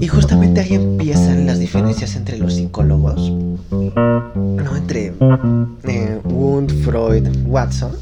[0.00, 3.30] Y justamente ahí empiezan las diferencias entre los psicólogos,
[3.70, 4.76] ¿no?
[4.76, 5.14] Entre
[5.84, 7.92] eh, Wundt, Freud, Watson,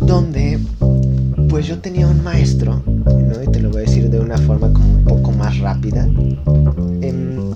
[0.00, 0.58] donde
[1.60, 3.42] pues yo tenía un maestro, ¿no?
[3.42, 6.08] y te lo voy a decir de una forma como un poco más rápida.
[7.02, 7.52] Em,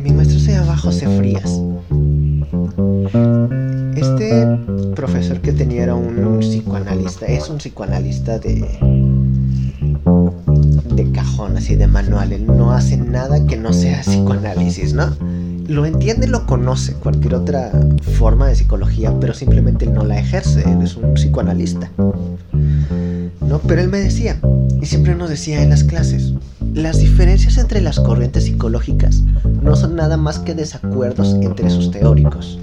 [0.00, 1.60] mi maestro se llama José Frías.
[3.96, 4.46] Este
[4.94, 8.60] profesor que tenía era un psicoanalista, es un psicoanalista de,
[10.94, 12.32] de cajón, así de manual.
[12.32, 15.08] Él no hace nada que no sea psicoanálisis, ¿no?
[15.66, 17.72] Lo entiende, lo conoce, cualquier otra
[18.16, 20.62] forma de psicología, pero simplemente no la ejerce.
[20.70, 21.90] Él es un psicoanalista.
[23.58, 24.38] Pero él me decía,
[24.80, 26.32] y siempre nos decía en las clases,
[26.74, 29.22] las diferencias entre las corrientes psicológicas
[29.62, 32.58] no son nada más que desacuerdos entre sus teóricos.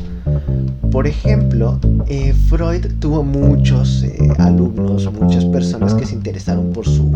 [0.91, 7.11] Por ejemplo, eh, Freud tuvo muchos eh, alumnos, muchas personas que se interesaron por su,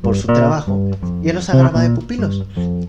[0.00, 0.90] por su trabajo
[1.22, 2.44] y él los agarraba de pupilos.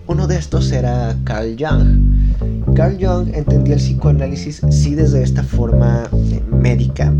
[0.06, 2.74] Uno de estos era Carl Jung.
[2.74, 7.12] Carl Jung entendía el psicoanálisis sí desde esta forma eh, médica,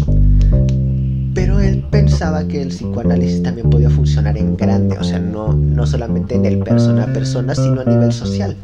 [1.65, 6.35] él pensaba que el psicoanálisis también podía funcionar en grande, o sea, no, no solamente
[6.35, 8.57] en el persona a persona, sino a nivel social.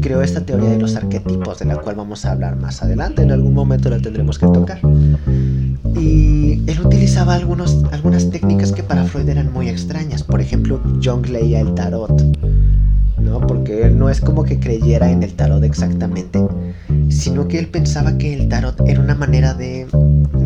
[0.00, 3.32] Creó esta teoría de los arquetipos, de la cual vamos a hablar más adelante, en
[3.32, 4.80] algún momento la tendremos que tocar.
[5.96, 11.26] Y él utilizaba algunos, algunas técnicas que para Freud eran muy extrañas, por ejemplo, Jung
[11.26, 12.22] leía el tarot,
[13.34, 13.46] ¿no?
[13.46, 16.46] Porque él no es como que creyera en el tarot exactamente,
[17.08, 19.86] sino que él pensaba que el tarot era una manera de,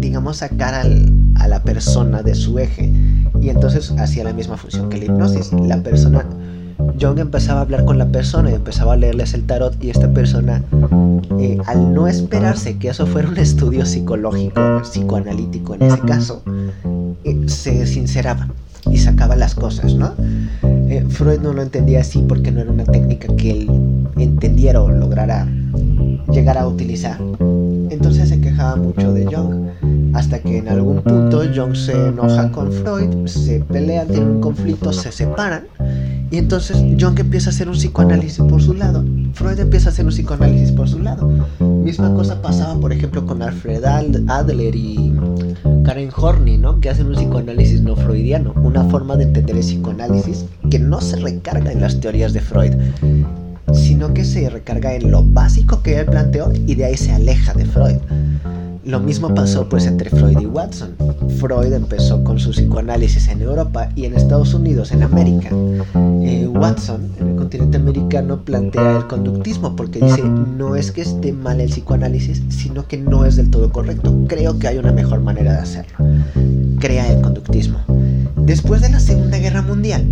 [0.01, 2.91] digamos, sacar a la persona de su eje.
[3.41, 5.53] Y entonces hacía la misma función que la hipnosis.
[5.53, 6.25] La persona,
[7.01, 10.09] Jung empezaba a hablar con la persona y empezaba a leerles el tarot y esta
[10.09, 10.65] persona,
[11.39, 16.43] eh, al no esperarse que eso fuera un estudio psicológico, psicoanalítico en ese caso,
[17.25, 18.49] eh, se sinceraba
[18.91, 20.13] y sacaba las cosas, ¿no?
[20.63, 23.71] Eh, Freud no lo entendía así porque no era una técnica que él
[24.17, 25.47] entendiera o lograra
[26.31, 27.19] llegar a utilizar.
[27.91, 29.69] Entonces se quejaba mucho de Jung,
[30.15, 34.93] hasta que en algún punto Jung se enoja con Freud, se pelean, tienen un conflicto,
[34.93, 35.65] se separan,
[36.31, 40.05] y entonces Jung empieza a hacer un psicoanálisis por su lado, Freud empieza a hacer
[40.05, 41.31] un psicoanálisis por su lado.
[41.61, 45.15] Misma cosa pasaba, por ejemplo, con Alfred Adler y
[45.85, 46.81] Karen Horney, ¿no?
[46.81, 51.17] Que hacen un psicoanálisis no freudiano, una forma de entender el psicoanálisis que no se
[51.17, 52.75] recarga en las teorías de Freud,
[53.73, 57.55] sino que se recarga en lo básico que él planteó y de ahí se aleja
[57.55, 57.97] de Freud.
[58.89, 60.97] Lo mismo pasó pues entre Freud y Watson.
[61.37, 65.51] Freud empezó con su psicoanálisis en Europa y en Estados Unidos, en América.
[66.23, 71.35] Eh, Watson, en el continente americano, plantea el conductismo porque dice no es que esté
[71.35, 74.25] mal el psicoanálisis, sino que no es del todo correcto.
[74.27, 75.99] Creo que hay una mejor manera de hacerlo.
[76.79, 77.81] Crea el conductismo.
[78.37, 80.07] Después de la Segunda Guerra Mundial,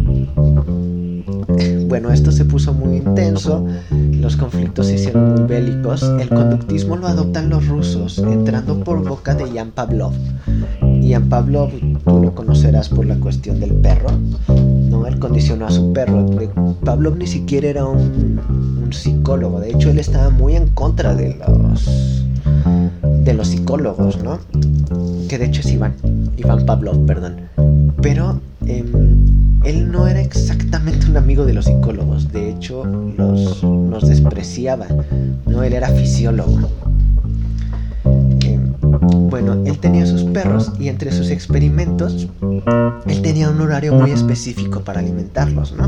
[1.88, 7.06] bueno, esto se puso muy intenso, los conflictos se hicieron muy bélicos, el conductismo lo
[7.06, 10.12] adoptan los rusos, entrando por boca de Jan Pavlov.
[11.02, 11.70] Jan Pavlov,
[12.04, 14.10] tú lo conocerás por la cuestión del perro,
[14.90, 15.06] ¿no?
[15.06, 16.26] Él condicionó a su perro.
[16.84, 22.24] Pavlov ni siquiera era un, psicólogo, de hecho él estaba muy en contra de los
[23.24, 24.38] de los psicólogos, ¿no?
[25.28, 25.94] Que de hecho es Iván,
[26.36, 27.36] Iván Pavlov, perdón.
[28.00, 29.15] Pero em,
[29.66, 34.86] él no era exactamente un amigo de los psicólogos, de hecho los, despreciaba,
[35.44, 35.62] ¿no?
[35.64, 36.70] Él era fisiólogo.
[38.44, 38.72] Em,
[39.28, 42.28] bueno, él tenía sus perros y entre sus experimentos,
[43.06, 45.86] él tenía un horario muy específico para alimentarlos, ¿no?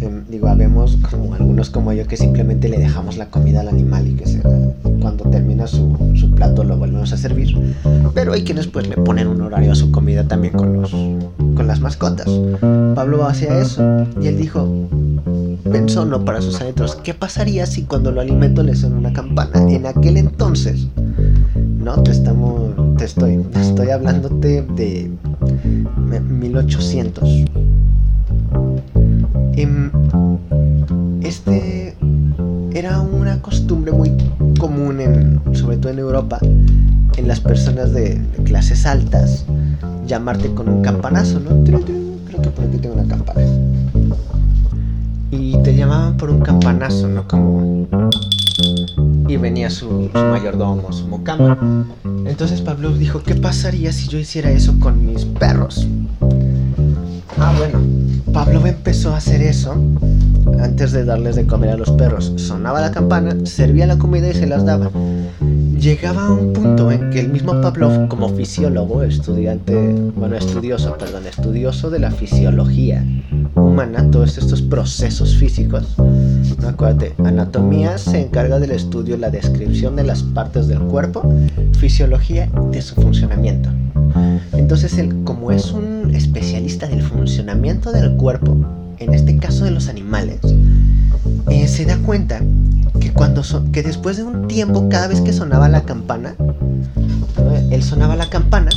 [0.00, 0.98] Em, digo, habemos
[1.38, 4.24] algunos como yo que simplemente le dejamos la comida al animal y que
[5.00, 7.54] cuando termina su, su, plato lo volvemos a servir.
[8.14, 10.92] Pero hay quienes pues le ponen un horario a su comida también con, los,
[11.72, 12.28] las mascotas.
[12.94, 14.68] Pablo hacía eso y él dijo,
[15.70, 19.58] pensó no para sus adentros, ¿qué pasaría si cuando lo alimento le suena una campana?
[19.70, 20.86] En aquel entonces,
[21.56, 25.10] no, te estamos, te estoy, estoy hablándote de
[26.20, 27.46] 1800
[29.54, 29.90] Em,
[31.22, 31.94] este
[32.72, 34.12] era una costumbre muy
[34.58, 36.38] común, en, sobre todo en Europa,
[37.16, 39.44] en las personas de, clases altas,
[40.06, 41.64] llamarte con un campanazo, ¿no?
[41.64, 43.40] Creo que por aquí tengo una campana.
[45.30, 47.26] Y te llamaban por un campanazo, ¿no?
[47.26, 47.86] Como...
[49.28, 51.86] Y venía su, su mayordomo, su mocama.
[52.26, 55.86] Entonces Pablo dijo, ¿qué pasaría si yo hiciera eso con mis perros?
[57.38, 57.80] Ah, bueno,
[58.32, 59.74] Pablo empezó a hacer eso
[60.60, 62.32] antes de darles de comer a los perros.
[62.36, 64.90] Sonaba la campana, servía la comida y se las daba.
[65.82, 69.74] Llegaba a un punto en que el mismo Pavlov, como fisiólogo, estudiante,
[70.14, 73.04] bueno, estudioso, perdón, estudioso de la fisiología
[73.56, 76.68] humana, todos estos procesos físicos, ¿no?
[76.68, 81.28] acuérdate, anatomía se encarga del estudio, la descripción de las partes del cuerpo,
[81.80, 83.68] fisiología de su funcionamiento.
[84.52, 88.56] Entonces él, como es un especialista del funcionamiento del cuerpo,
[88.98, 90.38] en este caso de los animales,
[91.48, 92.40] eh, se da cuenta
[93.00, 96.34] que cuando que después de un tiempo cada vez que sonaba la campana
[97.70, 98.70] él sonaba la campana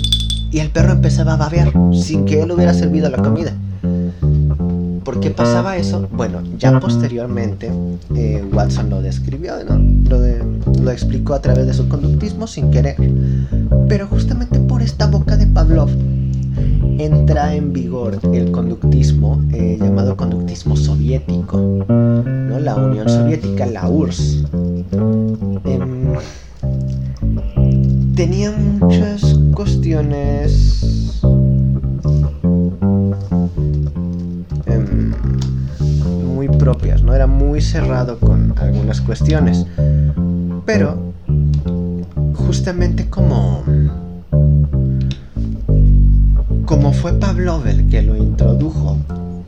[0.51, 3.53] y el perro empezaba a babear sin que él hubiera servido la comida
[5.05, 6.09] ¿Por qué pasaba eso?
[6.11, 7.71] Bueno, ya posteriormente
[8.15, 9.77] eh, Watson lo describió, ¿no?
[10.09, 10.19] lo,
[10.81, 12.95] lo explicó a través de su conductismo sin querer.
[13.87, 15.91] Pero justamente por esta boca de Pavlov
[16.97, 22.59] entra en vigor el conductismo eh, llamado conductismo soviético, ¿no?
[22.59, 24.45] la Unión Soviética, la URSS.
[25.65, 26.13] Em,
[28.15, 29.21] tenía muchas
[29.53, 31.21] cuestiones
[34.65, 35.13] em,
[36.35, 37.13] muy propias, ¿no?
[37.13, 39.65] Era muy cerrado con algunas cuestiones.
[40.65, 41.13] Pero
[42.33, 43.25] justamente como
[43.55, 43.63] como
[47.45, 48.97] el que lo introdujo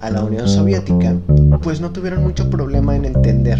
[0.02, 1.16] a la Unión Soviética,
[1.64, 3.58] pues no tuvieron mucho problema en entender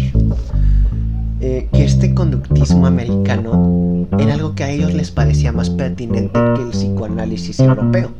[1.40, 6.62] eh, que este conductismo americano era algo que a ellos les parecía más pertinente que
[6.62, 8.12] el psicoanálisis europeo,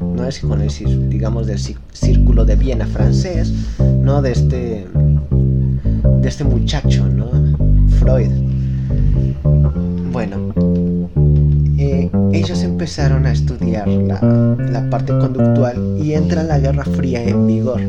[0.00, 1.58] no el psicoanálisis, digamos, del
[1.92, 4.86] círculo de Viena francés, no de este,
[6.22, 7.28] de este muchacho, ¿no?
[7.98, 8.30] Freud.
[10.10, 10.54] Bueno,
[12.36, 17.80] ellos empezaron a estudiar la, parte conductual y entra la Guerra Fría en vigor.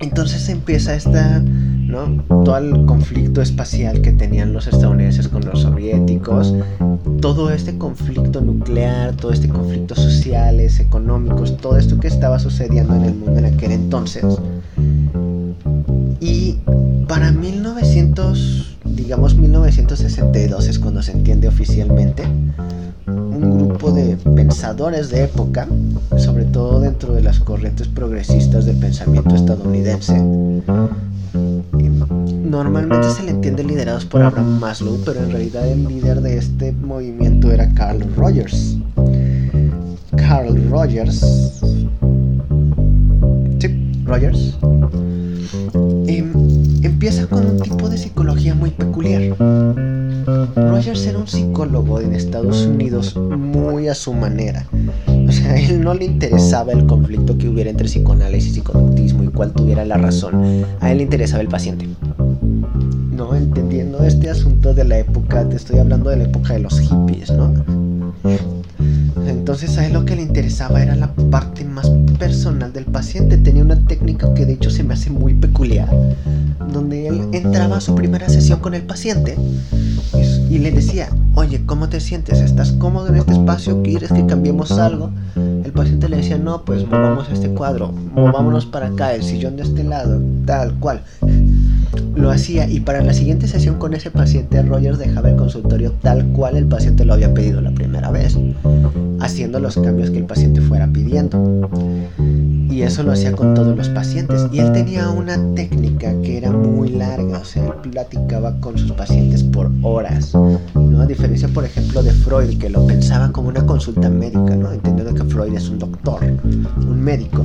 [0.00, 2.22] Entonces empieza esta, ¿no?
[2.44, 6.54] Todo el conflicto espacial que tenían los estadounidenses con los soviéticos,
[7.20, 13.04] todo este conflicto nuclear, todo este conflicto sociales, económicos, todo esto que estaba sucediendo en
[13.04, 14.24] el mundo en aquel entonces.
[16.20, 16.58] Y
[17.06, 22.24] para 1900, digamos 1962 es cuando se entiende oficialmente,
[23.72, 25.66] grupo de pensadores de época,
[26.18, 30.22] sobre todo dentro de las corrientes progresistas del pensamiento estadounidense.
[32.44, 36.72] Normalmente se le entiende liderados por Abraham Maslow, pero en realidad el líder de este
[36.72, 38.76] movimiento era Carl Rogers.
[40.16, 41.62] Carl Rogers.
[43.58, 44.58] Sí, Rogers.
[47.02, 49.36] Em, empieza con un tipo de psicología muy peculiar
[50.54, 54.68] Rogers era un psicólogo en Estados Unidos muy a su manera.
[55.08, 59.24] O sea, a él no le interesaba el conflicto que hubiera entre psicoanálisis y conductismo
[59.24, 60.64] y cuál tuviera la razón.
[60.78, 61.88] A él le interesaba el paciente.
[63.10, 66.78] No, entendiendo este asunto de la época, te estoy hablando de la época de los
[66.78, 67.52] hippies, ¿no?
[69.52, 71.86] Entonces a él lo que le interesaba era la parte más
[72.18, 73.36] personal del paciente.
[73.36, 75.90] Tenía una técnica que de hecho se me hace muy peculiar,
[76.72, 79.36] donde él entraba a su primera sesión con el paciente
[80.48, 82.40] y le decía, oye, ¿cómo te sientes?
[82.40, 83.82] ¿Estás cómodo en este espacio?
[83.82, 85.10] ¿Quieres que cambiemos algo?
[85.36, 89.64] El paciente le decía, no, pues movamos este cuadro, movámonos para acá, el sillón de
[89.64, 91.02] este lado, tal cual.
[92.14, 96.26] Lo hacía y para la siguiente sesión con ese paciente, Rogers dejaba el consultorio tal
[96.28, 98.36] cual el paciente lo había pedido la primera vez,
[99.20, 101.70] haciendo los cambios que el paciente fuera pidiendo.
[102.72, 104.46] Y eso lo hacía con todos los pacientes.
[104.50, 108.92] Y él tenía una técnica que era muy larga, o sea, él platicaba con sus
[108.92, 111.00] pacientes por horas, ¿no?
[111.02, 114.72] A diferencia, por ejemplo, de Freud, que lo pensaba como una consulta médica, ¿no?
[114.72, 117.44] Entendiendo que Freud es un doctor, un médico.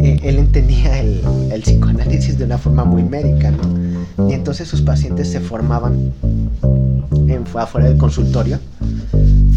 [0.00, 1.20] Eh, él entendía el,
[1.52, 4.30] el psicoanálisis de una forma muy médica, ¿no?
[4.30, 6.10] Y entonces sus pacientes se formaban
[7.12, 8.58] en, afuera del consultorio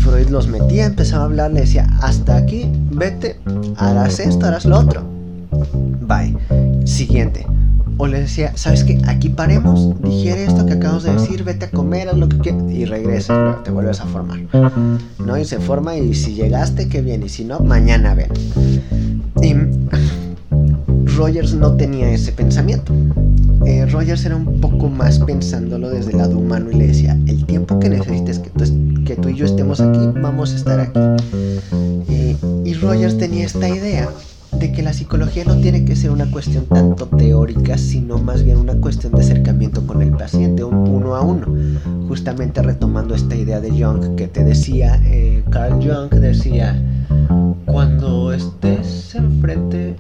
[0.08, 3.38] Freud los metía, empezaba a hablar, le decía, hasta aquí, vete,
[3.76, 5.04] harás esto, harás lo otro.
[6.08, 6.36] Bye.
[6.86, 7.46] Siguiente.
[7.98, 9.02] O le decía, ¿sabes qué?
[9.08, 12.64] Aquí paremos, digiere esto que acabas de decir, vete a comer, haz lo que quieras
[12.72, 14.40] y regresas, te vuelves a formar.
[15.20, 15.38] ¿No?
[15.38, 18.30] Y se forma y si llegaste, qué bien, y si no, mañana ven.
[19.42, 19.56] Y
[21.18, 22.94] Rogers no tenía ese pensamiento.
[23.66, 27.46] Eh, Rogers era un poco más pensándolo desde el lado humano y le decía, el
[27.46, 28.64] tiempo que necesites que tú,
[29.08, 31.00] que tú y yo estemos aquí, vamos a estar aquí.
[32.10, 32.36] Eh,
[32.66, 34.10] y Rogers tenía esta idea
[34.60, 38.58] de que la psicología no tiene que ser una cuestión tanto teórica, sino más bien
[38.58, 41.48] una cuestión de acercamiento con el paciente, uno a uno.
[42.10, 46.76] Justamente retomando esta idea de Jung que te decía, eh, Carl Jung decía,
[47.66, 49.96] cuando estés enfrente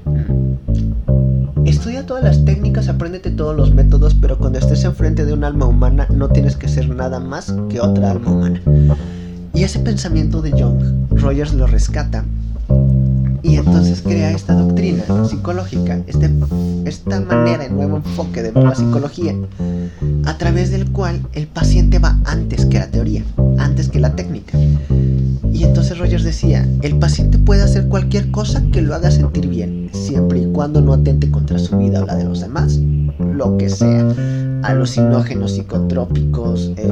[2.07, 6.07] todas las técnicas, apréndete todos los métodos, pero cuando estés enfrente de un alma humana
[6.09, 8.61] no tienes que ser nada más que otra alma humana.
[9.53, 10.81] Y ese pensamiento de Jung,
[11.11, 12.23] Rogers lo rescata
[13.43, 16.29] y entonces crea esta doctrina psicológica, este,
[16.85, 19.35] esta manera, el nuevo enfoque de la psicología,
[20.25, 23.23] a través del cual el paciente va antes que la teoría,
[23.57, 24.57] antes que la técnica.
[25.57, 29.89] Y entonces Rogers decía, el paciente puede hacer cualquier cosa que lo haga sentir bien,
[29.91, 32.79] siempre y cuando no atente contra su vida o la de los demás,
[33.17, 34.07] lo que sea,
[34.61, 36.87] alucinógenos, psicotrópicos, eh,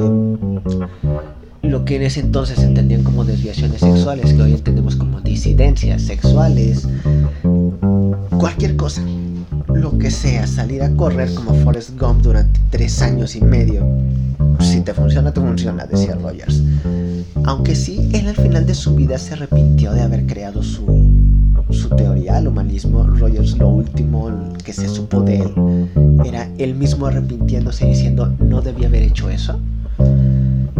[1.62, 6.88] lo que en ese entonces entendían como desviaciones sexuales, que hoy entendemos como disidencias sexuales,
[8.36, 9.02] cualquier cosa,
[9.72, 13.86] lo que sea, salir a correr como Forrest Gump durante tres años y medio.
[14.60, 16.62] Si te funciona, te funciona, decía Rogers.
[17.44, 20.84] Aunque sí, él al final de su vida se arrepintió de haber creado su,
[21.70, 23.06] su teoría al humanismo.
[23.06, 24.30] Rogers lo último
[24.64, 25.88] que se supo de él
[26.24, 29.58] era él mismo arrepintiéndose diciendo no debía haber hecho eso.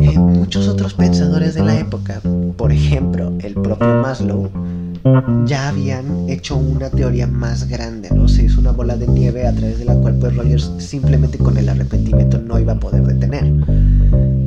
[0.01, 2.21] Eh, muchos otros pensadores de la época,
[2.57, 4.51] por ejemplo el propio Maslow,
[5.47, 8.29] ya habían hecho una teoría más grande, ¿no?
[8.29, 11.57] Se hizo una bola de nieve a través de la cual pues Rogers simplemente con
[11.57, 13.45] el arrepentimiento no iba a poder detener.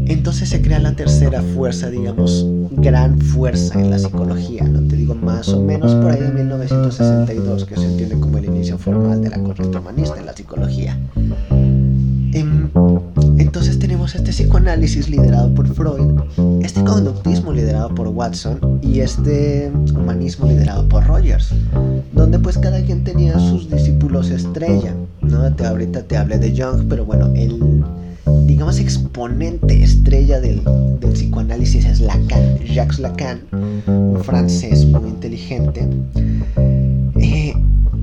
[0.07, 4.88] Entonces se crea la tercera fuerza, digamos, gran fuerza en la psicología, ¿no?
[4.88, 8.78] Te digo más o menos por ahí en 1962, que se entiende como el inicio
[8.78, 10.97] formal de la corriente humanista en la psicología.
[12.34, 12.70] Em,
[13.50, 16.22] entonces tenemos este psicoanálisis liderado por Freud,
[16.62, 21.50] este conductismo liderado por Watson y este humanismo liderado por Rogers,
[22.14, 25.52] donde pues cada quien tenía sus discípulos estrella, ¿no?
[25.56, 27.84] Te, ahorita te hablé de Jung, pero bueno, el
[28.45, 30.62] digamos exponente estrella del,
[31.12, 33.39] psicoanálisis es Lacan, Jacques Lacan,
[33.88, 35.88] un francés muy inteligente.
[37.20, 37.56] Eh,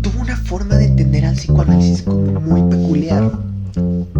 [0.03, 3.46] tuvo una forma de entender al psicoanálisis como muy peculiar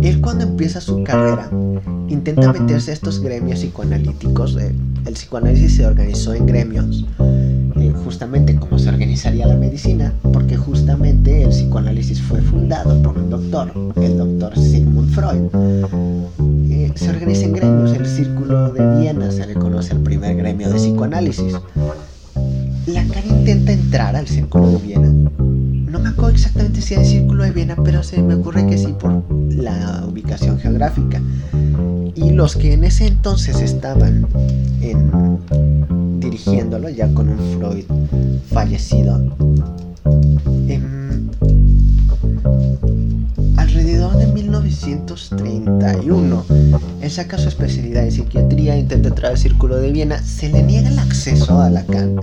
[0.09, 1.51] él cuando empieza su carrera
[2.09, 4.57] intenta meterse a estos gremios psicoanalíticos.
[4.57, 4.73] Eh,
[5.05, 11.43] el psicoanálisis se organizó en gremios, eh, justamente como se organizaría la medicina, porque justamente
[11.43, 15.51] el psicoanálisis fue fundado por un doctor, el doctor Sigmund Freud.
[16.71, 20.69] Eh, se organiza en gremios, el Círculo de Viena se le conoce el primer gremio
[20.69, 21.55] de psicoanálisis.
[22.87, 25.13] Lacan intenta entrar al Círculo de Viena
[25.87, 28.77] no me acuerdo exactamente si era el Círculo de Viena, pero se me ocurre que
[28.77, 29.23] sí por
[29.53, 31.21] la ubicación geográfica.
[32.15, 34.27] Y los que en ese entonces estaban
[36.19, 37.85] dirigiéndolo, ya con un Freud
[38.53, 39.37] fallecido,
[44.87, 46.45] 1931,
[47.01, 50.89] él saca su especialidad en psiquiatría, intenta entrar al Círculo de Viena, se le niega
[50.89, 52.21] el acceso a Lacan.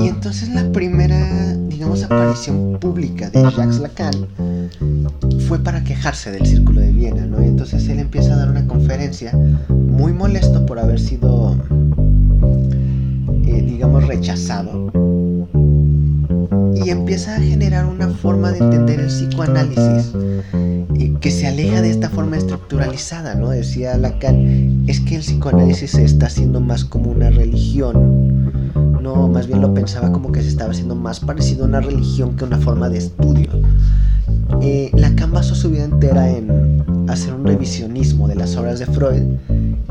[0.00, 4.14] Y entonces la primera, digamos, aparición pública de Jacques Lacan
[5.48, 7.42] fue para quejarse del Círculo de Viena, ¿no?
[7.42, 9.32] Y entonces él empieza a dar una conferencia
[9.68, 11.56] muy molesto por haber sido,
[13.44, 15.01] eh, digamos, rechazado.
[16.84, 20.12] Y empieza a generar una forma de entender el psicoanálisis
[20.94, 23.50] eh, que se aleja de esta forma estructuralizada, ¿no?
[23.50, 28.52] Decía Lacan, es que el psicoanálisis se está haciendo más como una religión,
[29.00, 32.36] no, más bien lo pensaba como que se estaba haciendo más parecido a una religión
[32.36, 33.50] que una forma de estudio.
[34.60, 39.22] Eh, Lacan basó su vida entera en hacer un revisionismo de las obras de Freud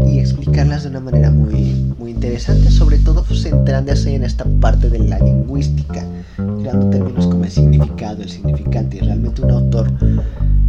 [0.07, 4.99] y explicarlas de una manera muy, muy interesante, sobre todo centrándose en esta parte de
[4.99, 6.05] la lingüística,
[6.35, 9.91] creando términos como el significado, el significante, y realmente un autor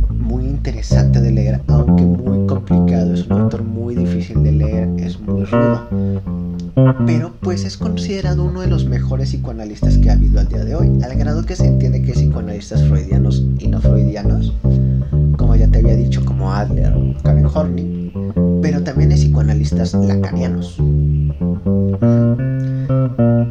[0.09, 5.21] muy interesante de leer, aunque muy complicado, es un autor muy difícil de leer, es
[5.21, 5.83] muy rudo,
[7.05, 10.75] pero pues es considerado uno de los mejores psicoanalistas que ha habido al día de
[10.75, 14.55] hoy, al grado que se entiende que psicoanalistas freudianos y no freudianos,
[15.37, 18.11] como ya te había dicho, como Adler o Karen Horney,
[18.63, 20.81] pero también hay psicoanalistas lacanianos.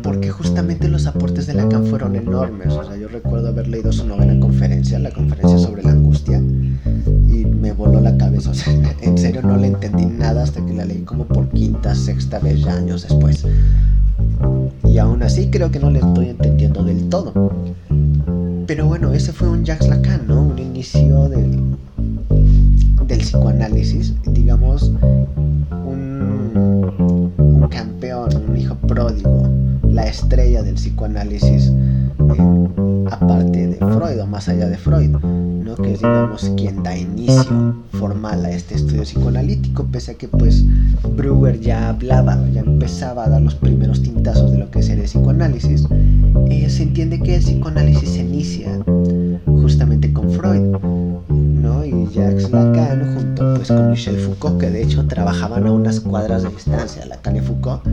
[0.03, 2.73] Porque justamente los aportes de Lacan fueron enormes.
[2.73, 7.45] O sea, yo recuerdo haber leído su novena conferencia, la conferencia sobre la angustia, y
[7.45, 8.51] me voló la cabeza.
[8.51, 11.95] O sea, en serio no le entendí nada hasta que la leí como por quinta,
[11.95, 13.45] sexta vez ya años después.
[14.83, 17.53] Y aún así creo que no le estoy entendiendo del todo.
[18.67, 20.41] Pero bueno, ese fue un Jacques Lacan, ¿no?
[20.41, 21.57] Un inicio del,
[23.07, 24.91] del psicoanálisis, digamos,
[27.72, 29.49] campeón, un hijo pródigo,
[29.89, 32.67] la estrella del psicoanálisis, eh,
[33.09, 35.76] aparte de Freud o más allá de Freud, ¿no?
[35.76, 40.63] que es digamos quien da inicio formal a este estudio psicoanalítico, pese a que pues
[41.15, 45.09] Brewer ya hablaba, ya empezaba a dar los primeros tintazos de lo que sería el
[45.09, 45.88] psicoanálisis,
[46.49, 48.84] eh, se entiende que el psicoanálisis se inicia
[49.45, 50.30] justamente con
[52.14, 56.49] Jacques Lacan junto pues con Michel Foucault, que de hecho trabajaban a unas cuadras de
[56.49, 57.05] distancia.
[57.05, 57.86] Lacan y Foucault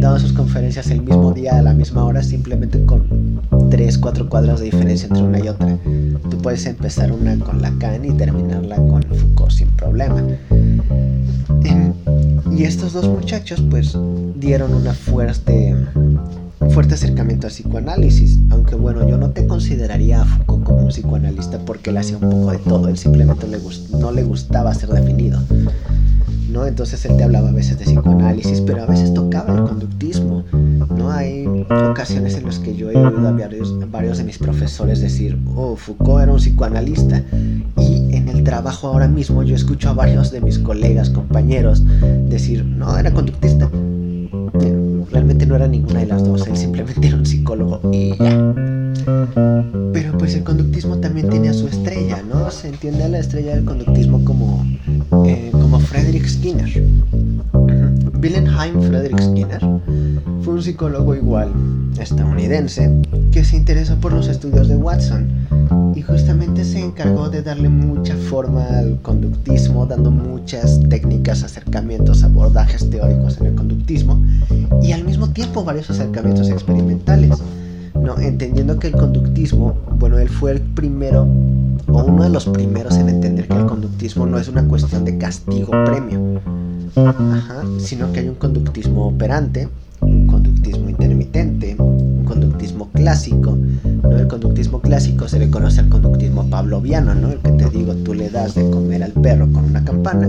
[0.00, 4.60] daban sus conferencias el mismo día a la misma hora, simplemente con 3, 4 cuadras
[4.60, 5.78] de diferencia entre una y otra.
[6.30, 10.22] Tú puedes empezar una con Lacan y terminarla con Foucault sin problema.
[12.56, 13.96] y estos dos muchachos pues
[14.36, 15.76] dieron una fuerte
[16.70, 21.58] fuerte acercamiento al psicoanálisis, aunque bueno, yo no te consideraría a Foucault como un psicoanalista
[21.60, 23.46] porque él hacía un poco de todo, él simplemente
[23.92, 25.40] no le gustaba ser definido.
[26.50, 26.66] ¿no?
[26.66, 30.44] Entonces él te hablaba a veces de psicoanálisis, pero a veces tocaba el conductismo.
[30.96, 31.10] ¿no?
[31.10, 31.46] Hay
[31.90, 33.32] ocasiones en las que yo he oído a
[33.90, 37.22] varios, de mis profesores decir, oh, Foucault era un psicoanalista.
[37.78, 41.82] Y en el trabajo ahora mismo yo escucho a varios de mis colegas, compañeros,
[42.28, 43.70] decir, no, era conductista
[45.16, 48.54] realmente no era ninguna de las dos, él simplemente era un psicólogo y ya.
[49.94, 52.50] Pero pues el conductismo también tiene a su estrella, ¿no?
[52.50, 54.66] Se entiende a la estrella del conductismo como,
[55.24, 56.68] eh, como Frederick Skinner.
[58.20, 59.60] Wilhelm Frederick Skinner
[60.42, 61.50] fue un psicólogo igual
[61.98, 62.90] estadounidense
[63.32, 65.28] que se interesó por los estudios de Watson
[65.96, 72.90] y justamente se encargó de darle mucha forma al conductismo, dando muchas técnicas, acercamientos, abordajes
[72.90, 74.20] teóricos en el conductismo
[74.82, 77.42] y al mismo tiempo varios acercamientos experimentales.
[77.94, 78.18] ¿no?
[78.18, 83.08] Entendiendo que el conductismo, bueno, él fue el primero o uno de los primeros en
[83.08, 86.42] entender que el conductismo no es una cuestión de castigo-premio,
[87.78, 89.70] sino que hay un conductismo operante,
[90.02, 90.90] un conductismo conductismo
[93.06, 93.56] clásico.
[94.02, 94.18] ¿no?
[94.18, 97.30] El conductismo clásico se le conoce al conductismo pavloviano, ¿no?
[97.30, 100.28] el que te digo, tú le das de comer al perro con una campana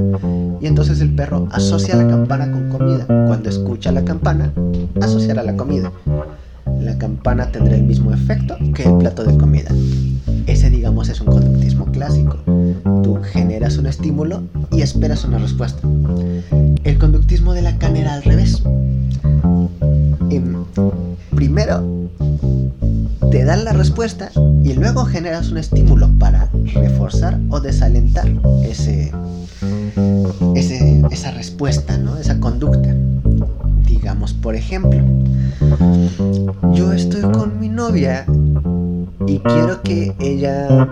[0.62, 3.08] y entonces el perro asocia la campana con comida.
[3.08, 4.54] Cuando escucha la campana,
[5.02, 5.92] asociará la comida.
[6.80, 9.72] La campana tendrá el mismo efecto que el plato de comida.
[10.46, 12.38] Ese digamos es un conductismo clásico.
[13.02, 15.82] Tú generas un estímulo y esperas una respuesta.
[16.84, 18.62] El conductismo de Lacan era al revés.
[20.30, 20.64] Em,
[21.36, 21.98] primero
[23.32, 24.32] te dan la respuesta
[24.64, 28.28] y luego generas un estímulo para reforzar o desalentar
[28.64, 29.12] ese,
[30.56, 32.18] esa respuesta, ¿no?
[32.18, 32.96] esa conducta.
[33.86, 35.00] Digamos, por ejemplo,
[36.74, 38.26] yo estoy con mi novia
[39.26, 40.88] y quiero que ella,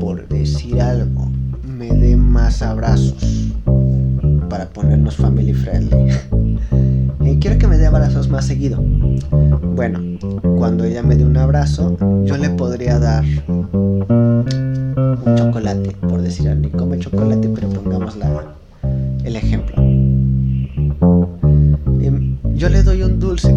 [0.00, 1.28] por decir algo,
[1.66, 3.52] me dé más abrazos
[4.48, 6.12] para ponernos family friendly.
[7.42, 8.80] Quiero que me dé abrazos más seguido.
[9.74, 9.98] Bueno,
[10.58, 16.54] cuando ella me dé un abrazo, yo le podría dar un chocolate, por decir.
[16.54, 18.54] Ni come chocolate, pero pongamos la,
[19.24, 19.74] el ejemplo.
[22.00, 23.52] Em, yo le doy un dulce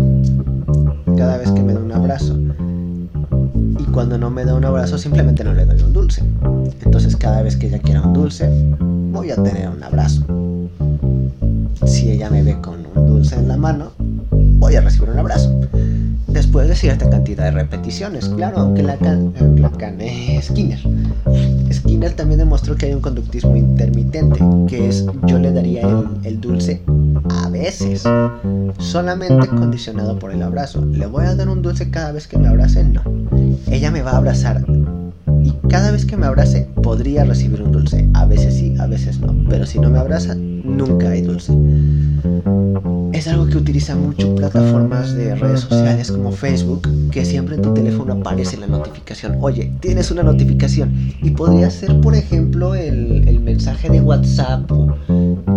[1.16, 2.36] cada vez que me da un abrazo.
[3.80, 6.24] Y cuando no me da un abrazo, simplemente no le doy un dulce.
[6.84, 8.50] Entonces cada vez que ella quiera un dulce,
[9.12, 10.26] voy a tener un abrazo.
[11.86, 13.92] Si ella me ve con dulce en la mano,
[14.32, 15.54] voy a recibir un abrazo.
[16.28, 20.80] Después de cierta cantidad de repeticiones, claro, aunque la Lacan es Skinner.
[21.72, 26.42] Skinner también demostró que hay un conductismo intermitente, que es yo le daría el, el
[26.42, 26.82] dulce
[27.30, 28.04] a veces,
[28.80, 30.86] solamente condicionado por el abrazo.
[30.86, 32.84] ¿Le voy a dar un dulce cada vez que me abrace?
[32.84, 33.02] No.
[33.68, 34.66] Ella me va a abrazar
[35.44, 38.10] y cada vez que me abrace podría recibir un dulce.
[38.14, 39.36] A veces sí, a veces no.
[39.50, 41.54] Pero si no me abraza, nunca hay dulce.
[43.14, 47.74] Es algo que utiliza mucho plataformas de redes sociales como Facebook, que siempre en tu
[47.74, 49.38] teléfono aparece la notificación.
[49.42, 50.92] Oye, tienes una notificación.
[51.22, 54.70] Y podría ser, por ejemplo, el, el mensaje de WhatsApp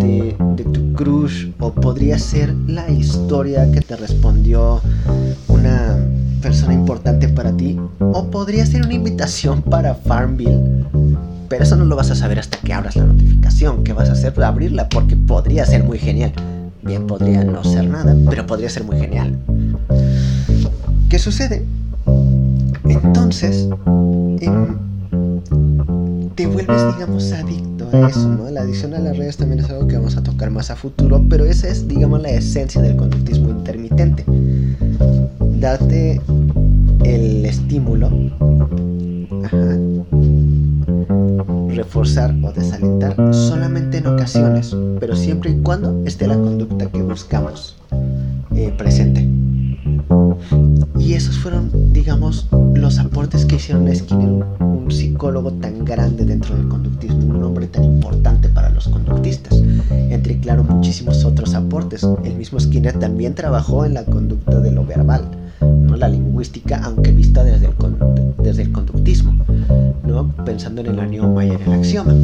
[0.01, 1.49] de, de tu crush.
[1.59, 4.81] O podría ser la historia que te respondió
[5.49, 5.97] una
[6.41, 7.79] persona importante para ti.
[8.01, 10.85] O podría ser una invitación para Farmville.
[11.49, 13.83] Pero eso no lo vas a saber hasta que abras la notificación.
[13.83, 14.33] ¿Qué vas a hacer?
[14.45, 16.33] Abrirla porque podría ser muy genial.
[16.97, 19.37] Podría no ser nada, pero podría ser muy genial.
[21.11, 21.65] ¿Qué sucede?
[22.85, 23.69] Entonces,
[24.41, 24.77] em,
[26.35, 28.51] te vuelves, digamos, adicto a eso, ¿no?
[28.51, 31.23] La adicción a las redes también es algo que vamos a tocar más a futuro,
[31.29, 34.25] pero esa es, digamos, la esencia del conductismo intermitente.
[35.61, 36.21] Date
[37.05, 38.11] el estímulo,
[41.75, 47.77] reforzar o desalentar solamente en ocasiones, pero siempre y cuando esté la conducta que buscamos
[48.55, 49.27] eh, presente.
[50.99, 56.69] Y esos fueron, digamos, los aportes que hicieron Skinner, un psicólogo tan grande dentro del
[56.69, 59.63] conductismo, un hombre tan importante para los conductistas.
[59.91, 62.07] Entre, claro, muchísimos otros aportes.
[62.25, 65.29] El mismo Skinner también trabajó en la conducta de lo verbal
[65.61, 65.97] ¿no?
[65.97, 67.75] la lingüística, aunque vista desde el,
[68.43, 69.35] desde el conductismo,
[70.07, 70.33] ¿no?
[70.45, 72.15] pensando en el anioma y en el axioma.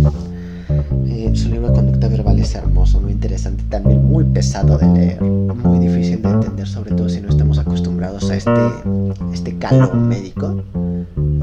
[1.06, 5.22] Eh, su libro de conducta verbal es hermoso, muy interesante, también muy pesado de leer,
[5.22, 8.50] muy difícil de entender, sobre todo si no estamos acostumbrados a este,
[9.32, 10.62] este calo médico.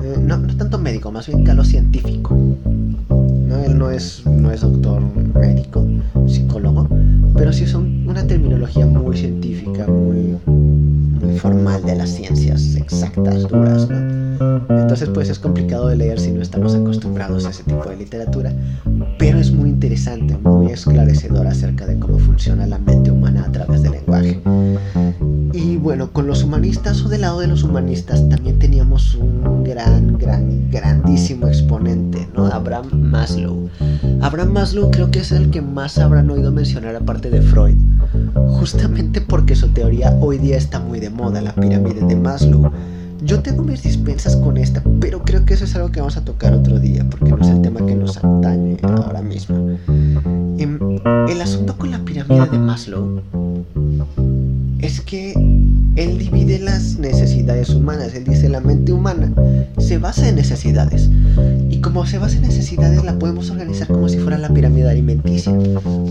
[0.03, 2.35] Eh, no, no tanto médico, más bien calo científico.
[3.09, 3.57] ¿no?
[3.57, 5.01] Él no es, no es doctor
[5.35, 5.85] médico,
[6.27, 6.87] psicólogo,
[7.35, 10.37] pero sí es una terminología muy científica, muy
[11.37, 13.89] formal de las ciencias exactas, duras.
[13.89, 14.21] ¿no?
[14.69, 18.51] Entonces pues es complicado de leer si no estamos acostumbrados a ese tipo de literatura,
[19.17, 23.83] pero es muy interesante, muy esclarecedor acerca de cómo funciona la mente humana a través
[23.83, 24.41] del lenguaje.
[25.53, 30.17] Y bueno, con los humanistas o del lado de los humanistas también teníamos un gran,
[30.17, 32.47] gran, grandísimo exponente, ¿no?
[32.47, 33.69] Abraham Maslow.
[34.21, 37.75] Abraham Maslow creo que es el que más habrán oído mencionar aparte de Freud,
[38.59, 42.71] justamente porque su teoría hoy día está muy de moda, la pirámide de Maslow.
[43.23, 46.25] Yo tengo mis dispensas con esta, pero creo que eso es algo que vamos a
[46.25, 49.77] tocar otro día, porque no es el tema que nos atañe ahora mismo.
[50.57, 50.79] Em,
[51.29, 53.21] el asunto con la pirámide de Maslow
[54.79, 55.33] es que
[55.95, 58.15] él divide las necesidades humanas.
[58.15, 59.31] Él dice la mente humana
[59.77, 61.09] se basa en necesidades.
[61.81, 65.53] Como se basa en necesidades, la podemos organizar como si fuera la pirámide alimenticia.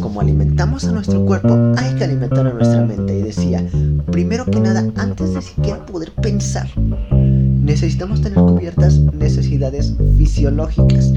[0.01, 3.19] Como alimentamos a nuestro cuerpo, hay que alimentar a nuestra mente.
[3.19, 3.65] Y decía,
[4.11, 11.13] primero que nada, antes de siquiera poder pensar, necesitamos tener cubiertas necesidades fisiológicas.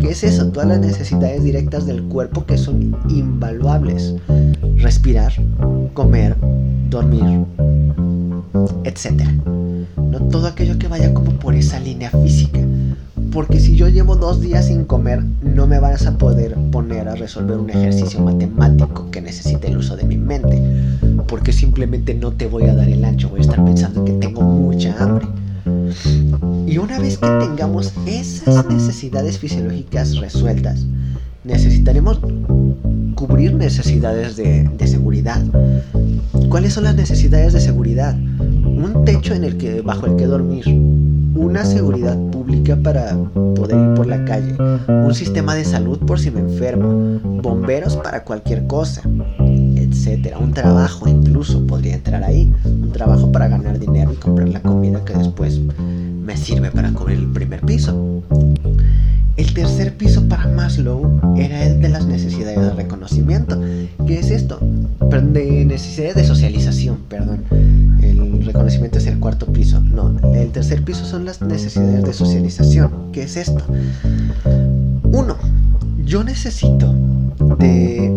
[0.00, 0.48] ¿Qué es eso?
[0.52, 4.14] Todas las necesidades directas del cuerpo que son invaluables.
[4.76, 5.32] Respirar,
[5.94, 6.36] comer,
[6.90, 7.44] dormir,
[8.84, 9.22] etc.
[9.96, 12.60] No todo aquello que vaya como por esa línea física.
[13.32, 17.14] Porque si yo llevo dos días sin comer, no me vas a poder poner a
[17.14, 20.62] resolver un ejercicio matemático que necesite el uso de mi mente.
[21.26, 24.42] Porque simplemente no te voy a dar el ancho, voy a estar pensando que tengo
[24.42, 25.26] mucha hambre.
[26.66, 30.84] Y una vez que tengamos esas necesidades fisiológicas resueltas,
[31.44, 32.20] necesitaremos
[33.14, 35.42] cubrir necesidades de, seguridad.
[36.48, 38.14] ¿Cuáles son las necesidades de seguridad?
[38.14, 40.64] Un techo en el que, bajo el que dormir,
[41.36, 43.16] una seguridad pública para
[43.54, 44.56] poder ir por la calle,
[44.88, 49.02] un sistema de salud por si me enfermo, bomberos para cualquier cosa,
[49.76, 50.38] etcétera.
[50.38, 55.04] Un trabajo incluso podría entrar ahí, un trabajo para ganar dinero y comprar la comida
[55.04, 58.22] que después me sirve para cubrir el primer piso.
[59.36, 63.60] El tercer piso para Maslow era el de las necesidades de reconocimiento.
[64.06, 64.58] ¿Qué es esto?
[65.32, 67.44] De necesidades de socialización, perdón.
[68.56, 69.80] El reconocimiento es el cuarto piso.
[69.80, 73.12] No, el tercer piso son las necesidades de socialización.
[73.12, 73.62] ¿Qué es esto?
[75.02, 75.36] Uno,
[76.02, 76.90] yo necesito
[77.58, 78.10] de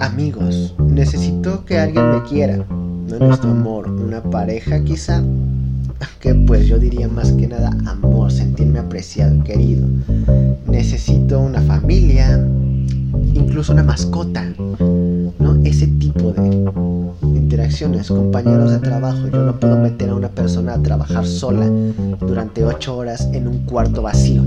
[0.00, 0.74] amigos.
[0.78, 2.56] Necesito que alguien me quiera.
[2.56, 5.22] No nuestro amor, una pareja quizá,
[6.20, 9.86] que pues yo diría más que nada amor, sentirme apreciado, querido.
[10.66, 12.42] Necesito una familia,
[13.34, 14.46] incluso una mascota.
[15.68, 16.72] Ese tipo de
[17.22, 19.28] interacciones, compañeros de trabajo.
[19.28, 21.66] Yo no puedo meter a una persona a trabajar sola
[22.20, 24.42] durante ocho horas en un cuarto vacío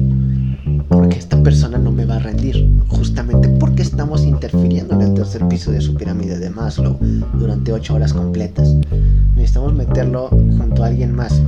[0.89, 5.47] porque esta persona no me va a rendir, justamente porque estamos interfiriendo en el tercer
[5.47, 6.97] piso de su pirámide de Maslow
[7.39, 8.75] durante ocho horas completas.
[9.41, 11.41] Necesitamos meterlo junto a alguien más.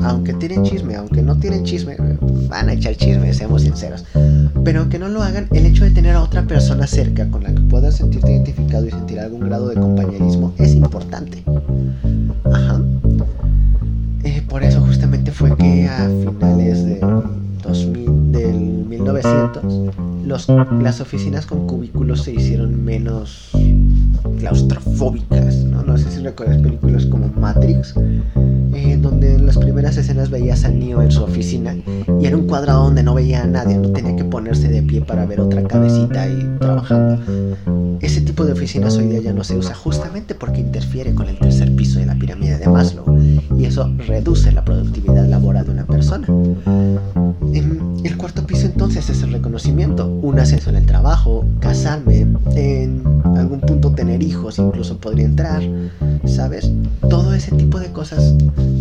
[0.00, 1.96] Aunque tiren chisme, aunque no tiren chisme,
[2.48, 4.04] van a echar chisme, seamos sinceros.
[4.64, 7.54] Pero aunque no lo hagan, el hecho de tener a otra persona cerca con la
[7.54, 11.44] que puedas sentirte identificado y sentir algún grado de compañerismo es importante.
[12.52, 12.82] Ajá.
[14.24, 16.98] Eh, por eso justamente fue que a finales de
[17.62, 19.64] 2000, del 1900,
[20.26, 20.48] los,
[20.82, 23.52] las oficinas con cubículos se hicieron menos
[24.44, 25.82] claustrofóbicas, ¿no?
[25.82, 27.94] No sé si recuerdas películas como Matrix,
[28.74, 31.74] eh, donde en las primeras escenas veías a Neo en su oficina
[32.20, 35.00] y era un cuadrado donde no veía a nadie, no tenía que ponerse de pie
[35.00, 37.18] para ver otra cabecita ahí trabajando.
[38.00, 41.38] Ese tipo de oficinas hoy día ya no se usa justamente porque interfiere con el
[41.38, 43.18] tercer piso de la pirámide de Maslow
[43.56, 46.26] y eso reduce la productividad laboral de una persona.
[48.04, 48.43] El cuarto
[49.12, 53.02] es el reconocimiento, un ascenso en el trabajo, casarme, en
[53.36, 55.62] algún punto tener hijos, incluso podría entrar,
[56.24, 56.70] ¿sabes?
[57.08, 58.34] Todo ese tipo de cosas,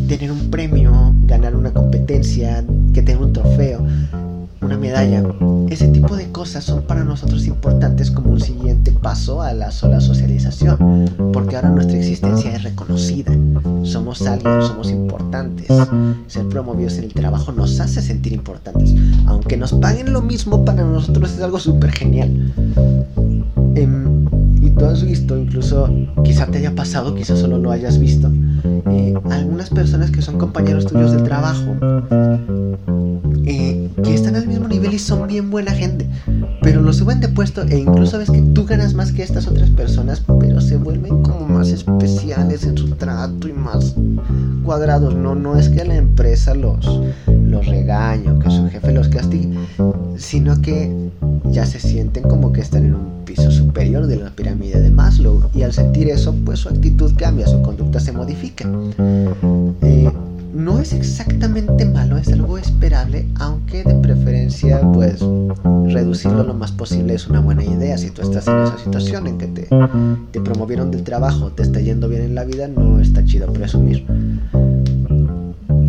[0.07, 2.63] tener un premio, ganar una competencia,
[2.93, 3.85] que tenga un trofeo,
[4.65, 5.23] una medalla.
[5.69, 10.01] Ese tipo de cosas son para nosotros importantes como un siguiente paso a la sola
[10.01, 13.31] socialización, porque ahora nuestra existencia es reconocida.
[13.83, 15.67] Somos alguien, somos importantes.
[16.27, 18.93] Ser promovidos en el trabajo nos hace sentir importantes.
[19.25, 22.53] Aunque nos paguen lo mismo, para nosotros es algo súper genial.
[23.75, 24.25] Em,
[24.77, 25.89] tú has visto, incluso
[26.23, 28.31] quizá te haya pasado, quizá solo lo hayas visto,
[28.89, 31.75] eh, algunas personas que son compañeros tuyos de trabajo,
[34.93, 36.07] al mismo nivel y son bien buena gente,
[36.61, 39.69] pero lo suben de puesto e incluso ves que tú ganas más que estas otras
[39.71, 43.95] personas, pero se vuelven como más especiales en su trato y más
[44.63, 45.15] cuadrados.
[45.15, 49.57] No, no es que la empresa los, los regañe o que su jefe los castigue,
[50.17, 50.91] sino que
[51.51, 55.49] ya se sienten como que están en un piso superior de la pirámide de Maslow
[55.53, 58.69] y al sentir eso, pues su actitud cambia, su conducta se modifica.
[59.81, 60.11] Eh,
[60.53, 65.19] no es exactamente malo, es algo esperable, aunque de preferencia, pues
[65.87, 67.97] reducirlo lo más posible es una buena idea.
[67.97, 69.67] Si tú estás en esa situación en que te,
[70.31, 74.05] te promovieron del trabajo, te está yendo bien en la vida, no está chido presumir.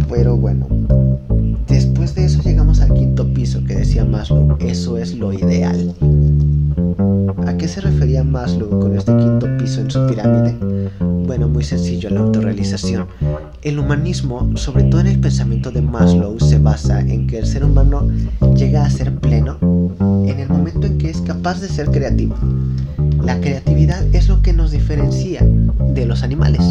[0.09, 0.67] Pero bueno,
[1.69, 5.95] después de eso llegamos al quinto piso que decía Maslow, eso es lo ideal.
[7.47, 10.57] ¿A qué se refería Maslow con este quinto piso en su pirámide?
[11.27, 13.07] Bueno, muy sencillo, la autorrealización.
[13.63, 17.65] El humanismo, sobre todo en el pensamiento de Maslow, se basa en que el ser
[17.65, 18.09] humano
[18.55, 19.59] llega a ser pleno
[20.27, 22.37] en el momento en que es capaz de ser creativo.
[23.23, 25.41] La creatividad es lo que nos diferencia
[25.95, 26.63] de los animales.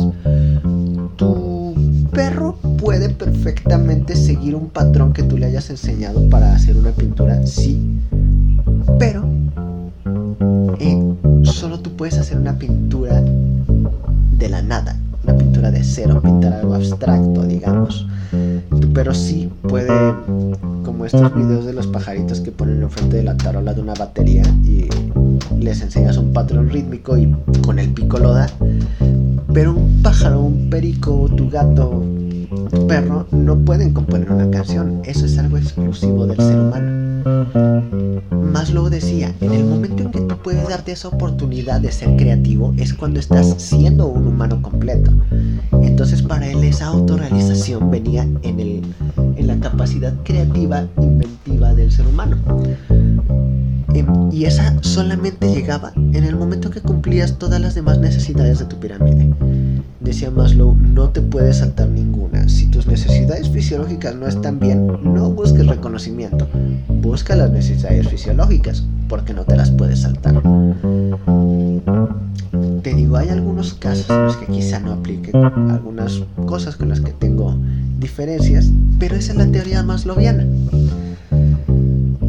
[1.15, 1.73] Tu
[2.11, 7.45] perro puede perfectamente seguir un patrón que tú le hayas enseñado para hacer una pintura,
[7.47, 7.81] sí,
[8.99, 9.25] pero
[11.43, 16.75] solo tú puedes hacer una pintura de la nada, una pintura de cero, pintar algo
[16.75, 18.07] abstracto, digamos.
[18.93, 20.13] Pero sí puede,
[20.83, 24.43] como estos videos de los pajaritos que ponen enfrente de la tarola de una batería
[24.63, 24.87] y
[25.59, 27.33] les enseñas un patrón rítmico y
[27.65, 28.47] con el pico lo da.
[29.53, 32.03] Pero un pájaro, un perico, tu gato,
[32.87, 35.01] perro no pueden componer una canción.
[35.03, 37.03] Eso es algo exclusivo del ser humano.
[38.31, 42.73] Maslow decía, en el momento en que tú puedes darte esa oportunidad de ser creativo
[42.77, 45.11] es cuando estás siendo un humano completo.
[45.81, 48.81] Entonces para él esa autorrealización venía en, el,
[49.35, 52.37] en la capacidad creativa, inventiva del ser humano.
[53.93, 58.65] Em, y esa solamente llegaba en el momento que cumplías todas las demás necesidades de
[58.65, 59.33] tu pirámide.
[60.03, 62.49] Decía Maslow, no te puedes saltar ninguna.
[62.49, 66.45] Si tus necesidades fisiológicas no están bien, no busques reconocimiento.
[66.89, 70.41] Busca las necesidades fisiológicas, porque no te las puedes saltar.
[72.81, 75.35] Te digo, hay algunos casos en los que quizá no apliquen
[75.71, 77.55] algunas cosas con las que tengo
[77.97, 80.45] diferencias, pero esa es la teoría maslowiana.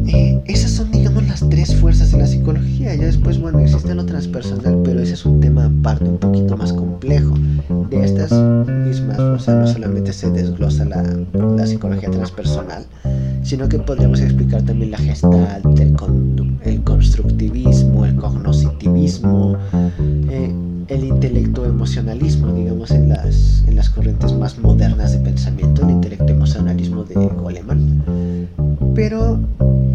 [0.07, 2.93] Eh, esas son, digamos, las tres fuerzas de la psicología.
[2.95, 6.73] Ya después, bueno, existe lo transpersonal, pero ese es un tema aparte, un poquito más
[6.73, 7.35] complejo.
[7.89, 8.31] De estas
[8.67, 11.03] mismas, o sea, no solamente se desglosa la,
[11.33, 12.85] la psicología transpersonal,
[13.43, 15.95] sino que podríamos explicar también la gestalt, el,
[16.63, 19.57] el constructivismo, el cognoscitivismo,
[20.29, 20.51] eh,
[20.87, 26.31] el intelecto emocionalismo, digamos, en las, en las corrientes más modernas de pensamiento, el intelecto
[26.31, 28.47] emocionalismo de Goleman.
[28.93, 29.39] Pero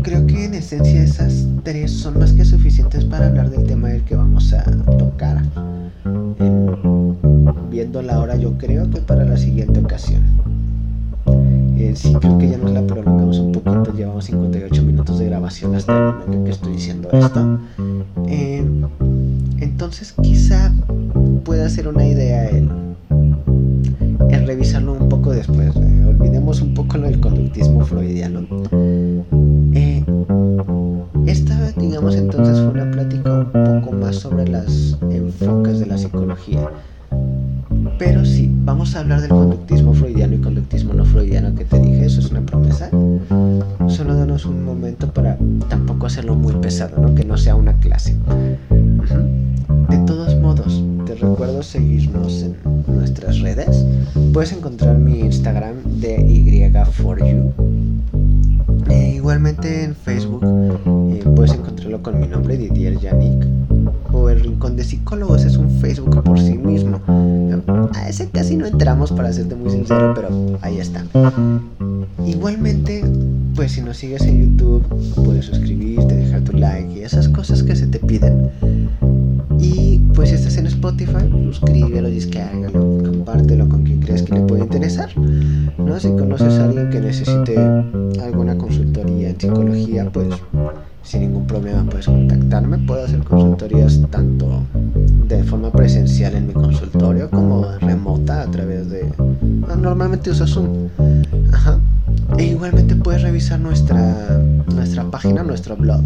[0.02, 4.02] creo que en esencia esas tres son más que suficientes para hablar del tema del
[4.02, 4.64] que vamos a
[4.98, 5.42] tocar.
[7.70, 10.22] viendo la hora, yo creo que para la siguiente ocasión.
[11.78, 13.92] Eh, sí, creo que ya nos la prolongamos un poquito.
[13.96, 17.60] Llevamos 58 minutos de grabación hasta el momento en que estoy diciendo esto.
[18.26, 18.64] Eh,
[19.60, 20.72] entonces, quizá
[21.44, 22.68] pueda ser una idea el,
[24.30, 25.74] el revisarlo un poco después.
[25.76, 28.46] Eh, olvidemos un poco lo del conductismo freudiano.
[31.26, 36.68] esta, digamos, entonces fue una plática un poco más sobre los enfoques de la psicología.
[37.98, 42.06] Pero sí, vamos a hablar del conductismo freudiano y conductismo no freudiano que te dije,
[42.06, 42.90] eso es una promesa.
[43.88, 45.36] Solo danos un momento para
[45.68, 47.14] tampoco hacerlo muy pesado, ¿no?
[47.14, 48.16] Que no sea una clase.
[49.08, 49.39] Modos,
[51.62, 52.56] seguirnos en
[52.86, 53.84] nuestras redes.
[54.32, 57.52] Puedes encontrar mi Instagram de Y4U.
[58.88, 63.46] E igualmente en Facebook eh, puedes encontrarlo con mi nombre, Didier Yannick
[64.12, 67.00] o el Rincón de Psicólogos es un Facebook por sí mismo.
[67.94, 70.28] A ese casi no entramos para serte muy sincero, pero
[70.62, 71.04] ahí está.
[72.26, 73.04] Igualmente,
[73.54, 74.84] pues si nos sigues en YouTube,
[75.24, 78.50] puedes suscribirte, dejar tu like y esas cosas que se te piden.
[80.20, 85.08] Pues si estás en Spotify, suscríbelo, descárgalo, compártelo con quien creas que le puede interesar.
[85.16, 85.98] ¿no?
[85.98, 87.56] Si conoces a alguien que necesite
[88.22, 90.28] alguna consultoría en psicología, pues
[91.04, 92.76] sin ningún problema puedes contactarme.
[92.80, 94.62] Puedo hacer consultorías tanto
[95.26, 99.10] de forma presencial en mi consultorio como remota a través de...
[99.80, 100.90] Normalmente uso Zoom.
[101.50, 101.80] Ajá.
[102.38, 104.38] E igualmente puedes revisar nuestra,
[104.74, 106.00] nuestra página, nuestro blog,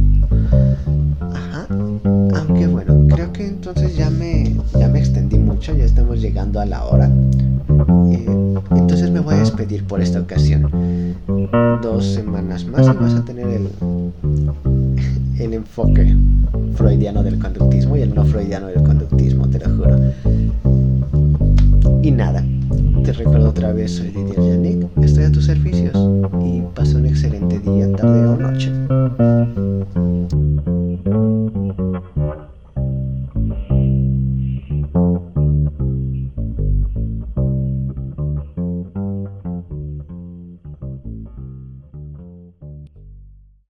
[1.32, 1.68] Ajá.
[1.70, 6.66] Aunque bueno, creo que entonces ya me, ya me extendí mucho, ya estamos llegando a
[6.66, 7.08] la hora.
[8.10, 8.26] Eh,
[8.72, 10.72] entonces me voy a despedir por esta ocasión.
[11.84, 13.70] Dos semanas más y vas a tener el,
[15.40, 16.16] el enfoque
[16.74, 20.00] freudiano del conductismo y el no freudiano del conductismo, te lo juro.
[22.02, 22.44] Y nada,
[23.04, 25.96] te recuerdo otra vez, soy Didier Nick, estoy a tus servicios
[26.44, 28.72] y pasa un excelente día, tarde o noche.